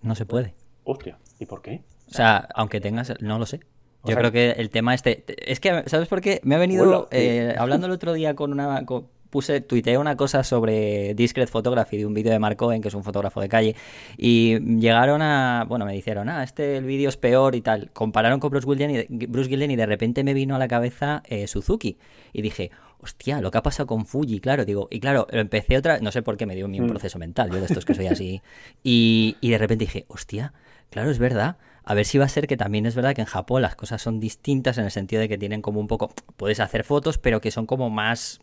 [0.00, 0.54] No se puede.
[0.84, 1.82] Hostia, ¿y por qué?
[2.08, 3.60] O sea, aunque tengas, no lo sé.
[4.04, 5.24] Yo creo que el tema este.
[5.50, 6.40] Es que, ¿sabes por qué?
[6.42, 8.84] Me ha venido eh, hablando el otro día con una
[9.32, 12.94] puse, tuiteé una cosa sobre Discret Photography de un vídeo de Mark Cohen, que es
[12.94, 13.74] un fotógrafo de calle,
[14.18, 17.90] y llegaron a, bueno, me dijeron, ah, este el vídeo es peor y tal.
[17.92, 21.22] Compararon con Bruce Gillen y, Bruce Gillen y de repente me vino a la cabeza
[21.24, 21.96] eh, Suzuki.
[22.34, 22.70] Y dije,
[23.00, 26.20] hostia, lo que ha pasado con Fuji, claro, digo, y claro, empecé otra, no sé
[26.20, 26.88] por qué me dio un mm.
[26.88, 28.42] proceso mental, yo de estos que soy así,
[28.84, 30.52] y, y de repente dije, hostia,
[30.90, 33.26] claro, es verdad, a ver si va a ser que también es verdad que en
[33.26, 36.60] Japón las cosas son distintas en el sentido de que tienen como un poco, puedes
[36.60, 38.40] hacer fotos, pero que son como más,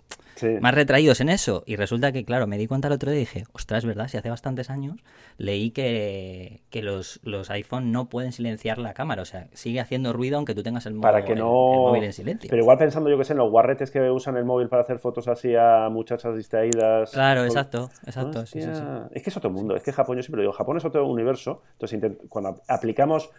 [0.61, 1.63] más retraídos en eso.
[1.65, 4.07] Y resulta que, claro, me di cuenta el otro día y dije, ostras, es verdad,
[4.07, 4.97] si hace bastantes años
[5.37, 10.13] leí que, que los, los iPhone no pueden silenciar la cámara, o sea, sigue haciendo
[10.13, 11.49] ruido aunque tú tengas el, para que no...
[11.49, 12.49] móvil en silencio.
[12.49, 14.99] Pero igual pensando yo que sé, en los guarretes que usan el móvil para hacer
[14.99, 17.11] fotos así a muchachas distraídas.
[17.11, 18.45] Claro, exacto, exacto.
[18.45, 18.69] Sí, sí,
[19.11, 21.61] es que es otro mundo, es que Japón, yo siempre digo, Japón es otro universo,
[21.73, 23.29] entonces cuando aplicamos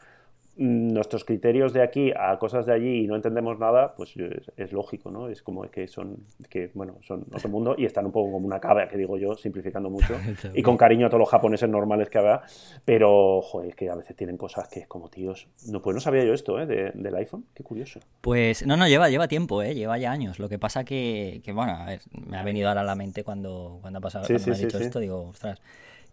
[0.60, 4.14] nuestros criterios de aquí a cosas de allí y no entendemos nada, pues
[4.58, 5.30] es, lógico, ¿no?
[5.30, 6.18] Es como que son,
[6.50, 9.34] que, bueno, son otro mundo y están un poco como una cabra, que digo yo,
[9.36, 10.14] simplificando mucho,
[10.54, 12.42] y con cariño a todos los japoneses normales que habrá,
[12.84, 16.00] pero, joder, es que a veces tienen cosas que es como, tíos, no, pues no
[16.00, 16.66] sabía yo esto, ¿eh?
[16.66, 18.00] del iPhone, qué curioso.
[18.20, 19.74] Pues, no, no, lleva, lleva tiempo, ¿eh?
[19.74, 22.82] Lleva ya años, lo que pasa que, que bueno, a ver, me ha venido ahora
[22.82, 25.58] a la mente cuando, cuando ha pasado, cuando me has dicho esto, digo, ostras,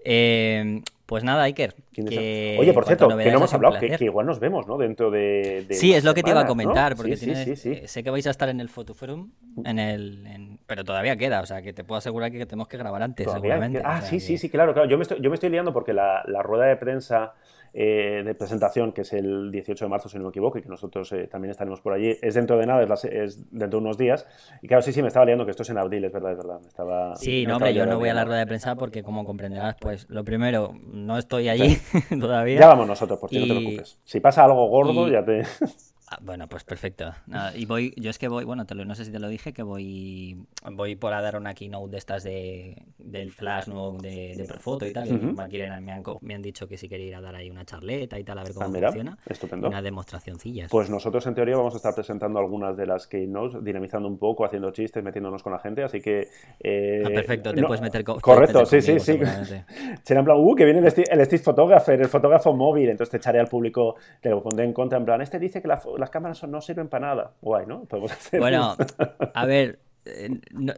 [0.03, 1.73] eh, pues nada, Iker.
[1.97, 4.77] Oye, por cierto, que no hemos hablado, que, igual nos vemos, ¿no?
[4.77, 5.65] Dentro de.
[5.71, 8.49] sí, es lo que te iba a comentar, porque eh, sé que vais a estar
[8.49, 9.31] en el Fotoforum,
[9.63, 13.03] en el, pero todavía queda, o sea, que te puedo asegurar que tenemos que grabar
[13.03, 13.81] antes, seguramente.
[13.85, 14.89] Ah, sí, sí, sí, claro, claro.
[14.89, 17.35] Yo me estoy, yo me estoy liando porque la, la rueda de prensa
[17.79, 20.67] eh, de presentación, que es el 18 de marzo, si no me equivoco, y que
[20.67, 22.17] nosotros eh, también estaremos por allí.
[22.23, 24.25] Es dentro de nada, es, dentro de unos días.
[24.63, 26.37] Y claro, sí, sí, me estaba liando que esto es en abril, es verdad, es
[26.39, 26.59] verdad.
[26.65, 29.75] estaba, sí, no, hombre, yo no voy a la rueda de prensa porque, como comprenderás,
[29.79, 31.77] pues lo primero, no estoy allí
[32.19, 32.61] todavía.
[32.61, 33.99] Ya vamos nosotros, por ti, no te preocupes.
[34.03, 35.43] Si pasa algo gordo, ya te.
[36.09, 37.11] Ah, bueno, pues perfecto.
[37.53, 39.51] y voy, yo es que voy, bueno, te lo, no sé si te lo dije,
[39.51, 40.37] que voy
[40.71, 44.87] voy por a dar una keynote de estas de, del Flash nuevo de, de Profoto
[44.87, 45.09] y tal.
[45.11, 45.43] me,
[45.91, 48.39] han, me, han, dicho que si quería ir a dar ahí una charleta y tal,
[48.39, 49.17] a ver cómo ah, funciona.
[49.25, 49.67] Estupendo.
[49.67, 50.67] Una demostracioncilla.
[50.69, 54.45] Pues nosotros en teoría vamos a estar presentando algunas de las keynotes, dinamizando un poco,
[54.45, 56.29] haciendo chistes, metiéndonos con la gente, así que...
[56.61, 58.21] Eh, ah, perfecto, te puedes meter con...
[58.21, 59.19] Correcto, sí, sí, sí.
[60.03, 63.39] Será en plan, uh, que viene el, Steve Photographer, el fotógrafo móvil, entonces te echaré
[63.39, 66.43] al público, te lo pondré en contra, en plan, este dice que la las cámaras
[66.43, 67.31] no sirven para nada.
[67.41, 67.85] Guay, ¿no?
[67.85, 68.75] Podemos hacer bueno,
[69.33, 70.29] a ver, eh,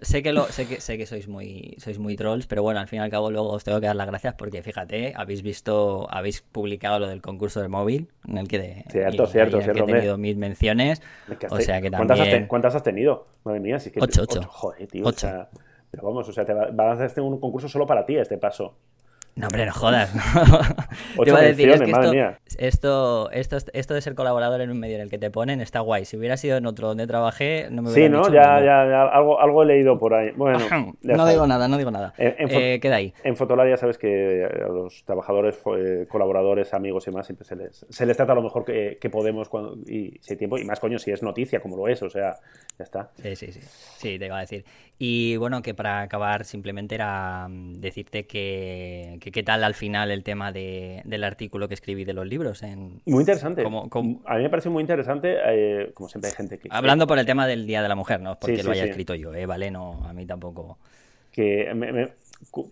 [0.02, 2.88] sé que lo sé que sé que sois muy sois muy trolls pero bueno al
[2.88, 6.08] fin y al cabo luego os tengo que dar las gracias porque fíjate habéis visto
[6.10, 9.86] habéis publicado lo del concurso del móvil en el que de, cierto cierto cierto he
[9.86, 11.02] tenido mil menciones
[11.50, 14.42] o sea que también ¿cuántas has, tenido madre mía si que ocho, ocho.
[14.44, 15.04] joder tío
[15.92, 18.76] pero vamos o sea te van a hacer un concurso solo para ti este paso
[19.36, 20.12] no, hombre, no jodas.
[21.24, 24.96] Te iba a decir, es que esto, esto, esto, de ser colaborador en un medio
[24.96, 26.06] en el que te ponen está guay.
[26.06, 28.34] Si hubiera sido en otro donde trabajé, no me hubiera Sí, ¿no?
[28.34, 30.32] Ya, ya, ya, algo, algo he leído por ahí.
[30.36, 30.60] Bueno,
[31.02, 32.14] no digo nada, no digo nada.
[32.18, 33.14] Eh, queda ahí.
[33.24, 37.56] En Fotolab ya sabes que a los trabajadores, eh, colaboradores, amigos y más, siempre se
[37.56, 40.58] les, se les trata lo mejor que, que podemos cuando, y si hay tiempo.
[40.58, 42.36] Y más, coño, si es noticia, como lo es, o sea,
[42.78, 43.12] ya está.
[43.22, 43.60] Sí, sí, sí.
[43.62, 44.66] Sí, te iba a decir.
[45.02, 50.24] Y bueno, que para acabar simplemente era mm, decirte que, qué tal al final el
[50.24, 52.64] tema de, del artículo que escribí de los libros.
[52.64, 53.64] En, muy interesante.
[53.64, 56.70] A mí me parece muy interesante, eh, como siempre hay gente que...
[56.72, 58.40] Hablando por el tema del Día de la Mujer, ¿no?
[58.40, 59.46] Porque lo haya escrito yo, ¿eh?
[59.46, 59.72] ¿Vale?
[59.72, 60.78] No, a mí tampoco...
[61.32, 61.70] Que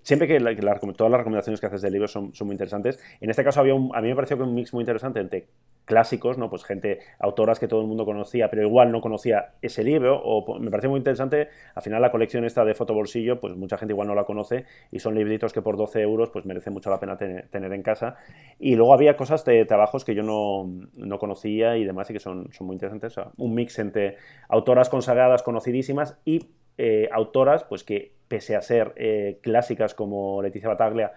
[0.04, 3.00] siempre que, todas las recomendaciones que haces de libros son, son, muy interesantes.
[3.20, 5.48] En este caso había un, a mí me pareció que un mix muy interesante entre
[5.88, 6.50] clásicos, ¿no?
[6.50, 10.60] Pues gente, autoras que todo el mundo conocía, pero igual no conocía ese libro, o
[10.60, 14.10] me parece muy interesante, al final la colección esta de fotobolsillo, pues mucha gente igual
[14.10, 17.18] no la conoce, y son libritos que por 12 euros, pues merece mucho la pena
[17.18, 18.18] tener, en casa.
[18.60, 22.20] Y luego había cosas de trabajos que yo no, no conocía y demás, y que
[22.20, 24.18] son, son muy interesantes, un mix entre
[24.50, 26.48] autoras consagradas, conocidísimas, y
[26.78, 31.14] eh, autoras, pues que pese a ser eh, clásicas como Leticia Bataglia,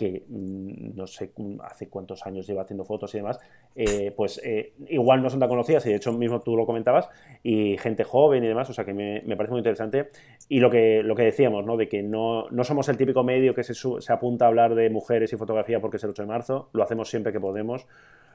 [0.00, 1.30] que mm, no sé
[1.62, 3.38] hace cuántos años lleva haciendo fotos y demás,
[3.76, 7.10] eh, pues eh, igual no son tan conocidas, y de hecho mismo tú lo comentabas,
[7.42, 10.08] y gente joven y demás, o sea que me, parece muy interesante.
[10.48, 11.76] Y lo que, lo que decíamos, ¿no?
[11.76, 14.88] De que no, no somos el típico medio que se, se apunta a hablar de
[14.88, 17.86] mujeres y fotografía porque es el 8 de marzo, lo hacemos siempre que podemos.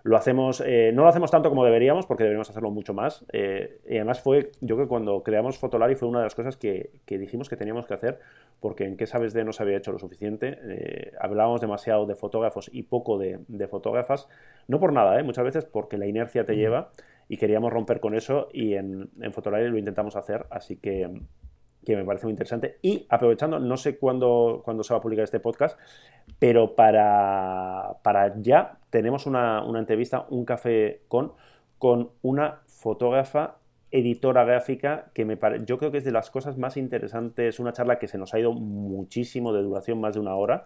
[0.04, 3.26] Lo hacemos, eh, no lo hacemos tanto como deberíamos, porque deberíamos hacerlo mucho más.
[3.34, 6.92] y además fue, yo creo que cuando creamos Fotolari fue una de las cosas que,
[7.08, 8.20] que dijimos que teníamos que hacer,
[8.60, 10.58] porque en qué sabes de no se había hecho lo suficiente.
[10.64, 11.12] Eh,
[11.56, 14.28] hablábamos demasiado de fotógrafos y poco de, fotógrafas,
[14.68, 15.24] no por nada, ¿eh?
[15.24, 16.92] muchas veces porque la inercia te lleva
[17.28, 19.34] y queríamos romper con eso y en, en
[19.72, 21.10] lo intentamos hacer, así que,
[21.88, 22.78] me parece muy interesante.
[22.82, 25.80] Y aprovechando, no sé cuándo, se va a publicar este podcast,
[26.40, 31.34] pero para, para ya tenemos una, una entrevista, un café con,
[31.78, 33.58] con una fotógrafa
[33.92, 37.98] editora gráfica que me yo creo que es de las cosas más interesantes, una charla
[37.98, 40.66] que se nos ha ido muchísimo de duración, más de una hora.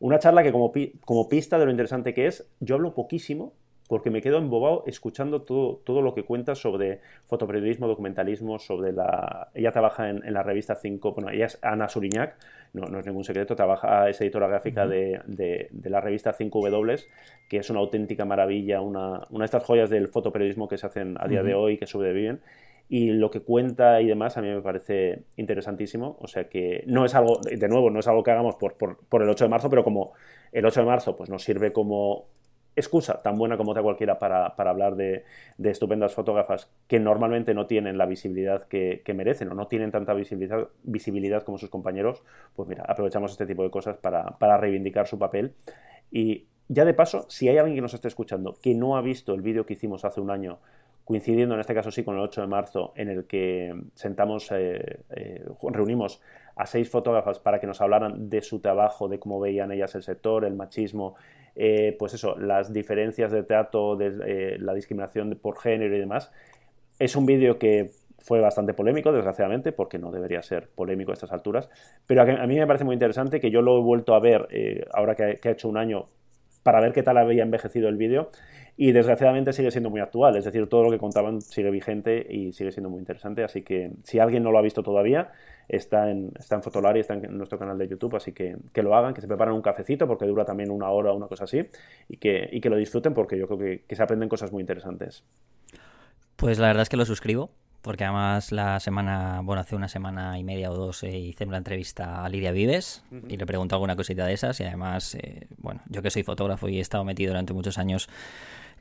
[0.00, 0.72] Una charla que como,
[1.04, 3.52] como pista de lo interesante que es, yo hablo poquísimo
[3.88, 9.48] porque me quedo embobado escuchando todo, todo lo que cuenta sobre fotoperiodismo, documentalismo, sobre la...
[9.54, 12.36] Ella trabaja en, la revista 5, bueno, ella es Ana Suriñac,
[12.74, 17.06] no, no es ningún secreto, trabaja, es editora gráfica de, de, la revista 5W,
[17.48, 21.16] que es una auténtica maravilla, una, una de estas joyas del fotoperiodismo que se hacen
[21.18, 22.40] a día de hoy, que sobreviven
[22.88, 26.16] y lo que cuenta y demás a mí me parece interesantísimo.
[26.20, 28.98] O sea que no es algo, de nuevo, no es algo que hagamos por, por,
[29.06, 30.12] por, el 8 de marzo, pero como
[30.52, 32.26] el 8 de marzo pues nos sirve como
[32.78, 35.24] excusa tan buena como otra cualquiera para, para hablar de,
[35.58, 39.90] de, estupendas fotógrafas que normalmente no tienen la visibilidad que, que, merecen o no tienen
[39.90, 42.22] tanta visibilidad, visibilidad como sus compañeros,
[42.54, 45.54] pues mira, aprovechamos este tipo de cosas para, para reivindicar su papel.
[46.12, 49.34] Y ya de paso, si hay alguien que nos esté escuchando que no ha visto
[49.34, 50.58] el vídeo que hicimos hace un año
[51.08, 55.00] coincidiendo en este caso sí con el 8 de marzo, en el que sentamos, eh,
[55.08, 56.20] eh, reunimos
[56.54, 60.02] a seis fotógrafas para que nos hablaran de su trabajo, de cómo veían ellas el
[60.02, 61.14] sector, el machismo,
[61.56, 66.30] eh, pues eso, las diferencias de trato, la discriminación por género y demás.
[66.98, 67.88] Es un vídeo que
[68.18, 71.70] fue bastante polémico, desgraciadamente, porque no debería ser polémico a estas alturas,
[72.06, 74.46] pero a, mí me parece muy interesante que yo lo he vuelto a ver
[74.92, 76.10] ahora que ha hecho un año
[76.62, 78.30] para ver qué tal había envejecido el vídeo
[78.76, 82.52] y desgraciadamente sigue siendo muy actual, es decir, todo lo que contaban sigue vigente y
[82.52, 85.32] sigue siendo muy interesante, así que si alguien no lo ha visto todavía,
[85.68, 88.94] está en, está en Fotolari, está en nuestro canal de YouTube, así que que lo
[88.94, 91.66] hagan, que se preparen un cafecito porque dura también una hora o una cosa así
[92.08, 94.60] y que, y que lo disfruten porque yo creo que, que se aprenden cosas muy
[94.60, 95.24] interesantes.
[96.36, 97.50] Pues la verdad es que lo suscribo,
[97.82, 101.58] porque además la semana, bueno, hace una semana y media o dos eh, hice una
[101.58, 105.80] entrevista a Lidia Vives y le pregunto alguna cosita de esas y además, eh, bueno,
[105.88, 108.08] yo que soy fotógrafo y he estado metido durante muchos años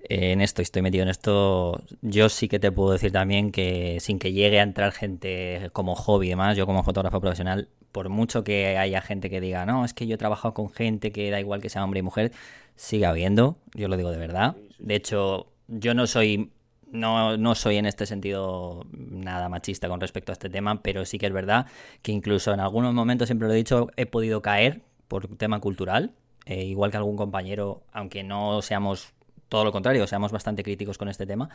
[0.10, 3.98] eh, en esto, estoy metido en esto, yo sí que te puedo decir también que
[4.00, 8.10] sin que llegue a entrar gente como hobby y demás, yo como fotógrafo profesional, por
[8.10, 11.30] mucho que haya gente que diga, no, es que yo he trabajado con gente que
[11.30, 12.32] da igual que sea hombre y mujer,
[12.76, 14.56] sigue habiendo, yo lo digo de verdad.
[14.80, 16.52] De hecho, yo no soy
[16.92, 21.18] no, no, soy en este sentido nada machista con respecto a este tema, pero sí
[21.18, 21.68] que es verdad
[22.02, 26.14] que incluso en algunos momentos, siempre lo he dicho, he podido caer por tema cultural,
[26.46, 29.14] eh, igual que algún compañero, aunque no seamos
[29.50, 31.50] todo lo contrario, seamos bastante críticos con este tema.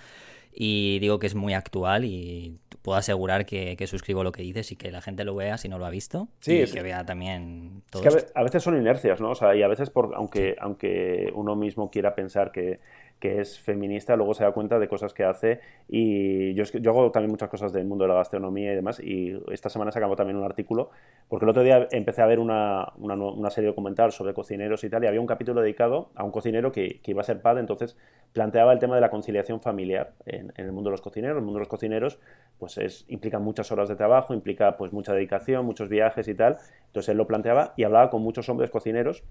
[0.55, 4.77] Y digo que es muy actual y puedo asegurar que, suscribo lo que dices y
[4.77, 6.29] que la gente lo vea si no lo ha visto.
[6.41, 8.03] Sí, y que vea también todo.
[8.05, 9.31] Es que a veces son inercias, ¿no?
[9.31, 12.81] O sea, y a veces, por, aunque, aunque uno mismo quiera pensar que,
[13.23, 15.61] que es feminista, luego se da cuenta de cosas que hace.
[15.89, 18.99] Y yo, hago también muchas cosas del mundo de la gastronomía y demás.
[18.99, 20.91] Y esta semana sacamos también un artículo,
[21.29, 24.91] porque el otro día empecé a ver una, una, una serie documental sobre cocineros y
[24.91, 27.61] tal, y había un capítulo dedicado a un cocinero que, que, iba a ser padre,
[27.61, 27.97] entonces
[28.33, 31.37] planteaba el tema de la conciliación familiar en, en, el mundo de los cocineros.
[31.37, 32.19] El mundo de los cocineros
[32.59, 36.59] pues es, implica muchas horas de trabajo, implica pues mucha dedicación, muchos viajes y tal.
[36.87, 39.23] Entonces él lo planteaba y hablaba con muchos hombres cocineros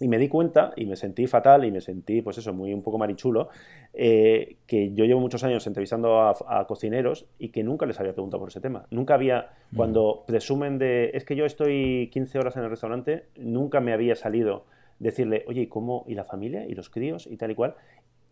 [0.00, 2.82] y me di cuenta y me sentí fatal y me sentí, pues eso, muy un
[2.82, 3.48] poco marichulo,
[3.94, 8.40] eh, que yo llevo muchos años entrevistando a, cocineros y que nunca les había preguntado
[8.40, 8.86] por ese tema.
[8.90, 9.76] Nunca había, mm.
[9.76, 14.16] cuando presumen de, es que yo estoy 15 horas en el restaurante, nunca me había
[14.16, 14.64] salido
[14.98, 16.04] decirle, oye, ¿y cómo?
[16.06, 16.66] ¿Y la familia?
[16.66, 17.26] ¿Y los críos?
[17.26, 17.74] Y tal y cual.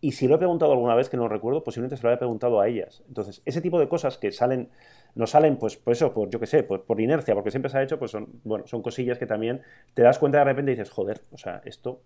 [0.05, 2.61] Y si lo he preguntado alguna vez que no recuerdo, posiblemente se lo haya preguntado
[2.61, 3.01] a ellas.
[3.07, 4.69] Entonces, ese tipo de cosas que salen
[5.15, 7.79] no salen, pues, por eso, por, yo qué sé, por, por, inercia, porque siempre se
[7.79, 9.63] ha hecho, pues son, bueno, son cosillas que también
[9.95, 12.01] te das cuenta de repente y dices, joder, o sea, esto,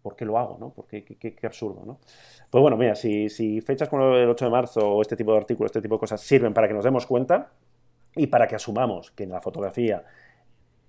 [0.00, 0.70] ¿por qué lo hago, no?
[0.70, 1.98] Porque qué, qué, absurdo, ¿no?
[2.48, 5.36] Pues bueno, mira, si, si fechas como el 8 de marzo o este tipo de
[5.36, 7.50] artículos, este tipo de cosas sirven para que nos demos cuenta
[8.16, 10.04] y para que asumamos que en la fotografía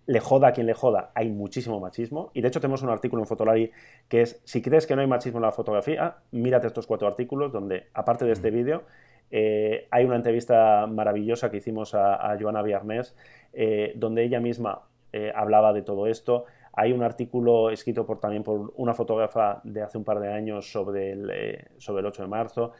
[0.05, 2.31] le joda a quien le joda, hay muchísimo machismo.
[2.33, 3.71] Y de hecho tenemos un artículo en Fotolari
[4.07, 7.51] que es, si crees que no hay machismo en la fotografía, mírate estos cuatro artículos
[7.51, 8.83] donde, aparte de este vídeo,
[9.31, 13.15] eh, hay una entrevista maravillosa que hicimos a, Joana Viernes,
[13.53, 16.45] eh, donde ella misma eh, hablaba de todo esto.
[16.73, 20.71] Hay un artículo escrito por, también por una fotógrafa de hace un par de años
[20.71, 22.71] sobre el, sobre el 8 de marzo.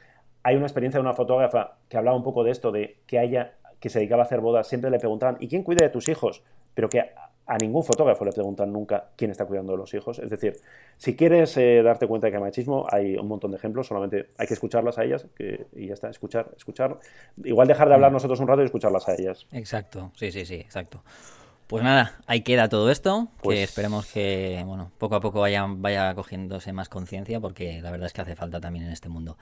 [0.42, 3.54] Hay una experiencia de una fotógrafa que hablaba un poco de esto, de que haya
[3.84, 6.42] que se dedicaba a hacer bodas, siempre le preguntaban, ¿y quién cuida de tus hijos?
[6.74, 7.12] Pero que
[7.46, 10.20] a ningún fotógrafo le preguntan nunca quién está cuidando de los hijos.
[10.20, 10.60] Es decir,
[10.98, 14.30] si quieres eh, darte cuenta de que hay machismo, hay un montón de ejemplos, solamente
[14.38, 15.28] hay que escucharlas a ellas
[15.76, 17.00] y ya está, escuchar, escuchar.
[17.44, 18.14] Igual dejar de hablar mm.
[18.14, 19.46] nosotros un rato y escucharlas a ellas.
[19.52, 21.04] Exacto, sí, sí, sí, exacto.
[21.68, 25.66] Pues nada, ahí queda todo esto, que pues esperemos que bueno, poco a poco vaya,
[25.68, 29.38] vaya cogiéndose más conciencia, porque la verdad es que hace falta también en este mundo.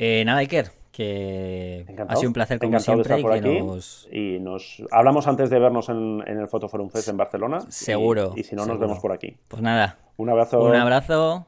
[0.00, 3.18] Eh, nada, Iker, que ha sido un placer como siempre.
[4.12, 4.82] y, nos...
[4.92, 7.60] hablamos antes de vernos en, el Fotoforum Fest en Barcelona.
[7.68, 8.32] Seguro.
[8.36, 9.36] Y, si no, nos vemos por aquí.
[9.48, 9.98] Pues nada.
[10.16, 10.60] Un abrazo.
[10.60, 11.46] Un abrazo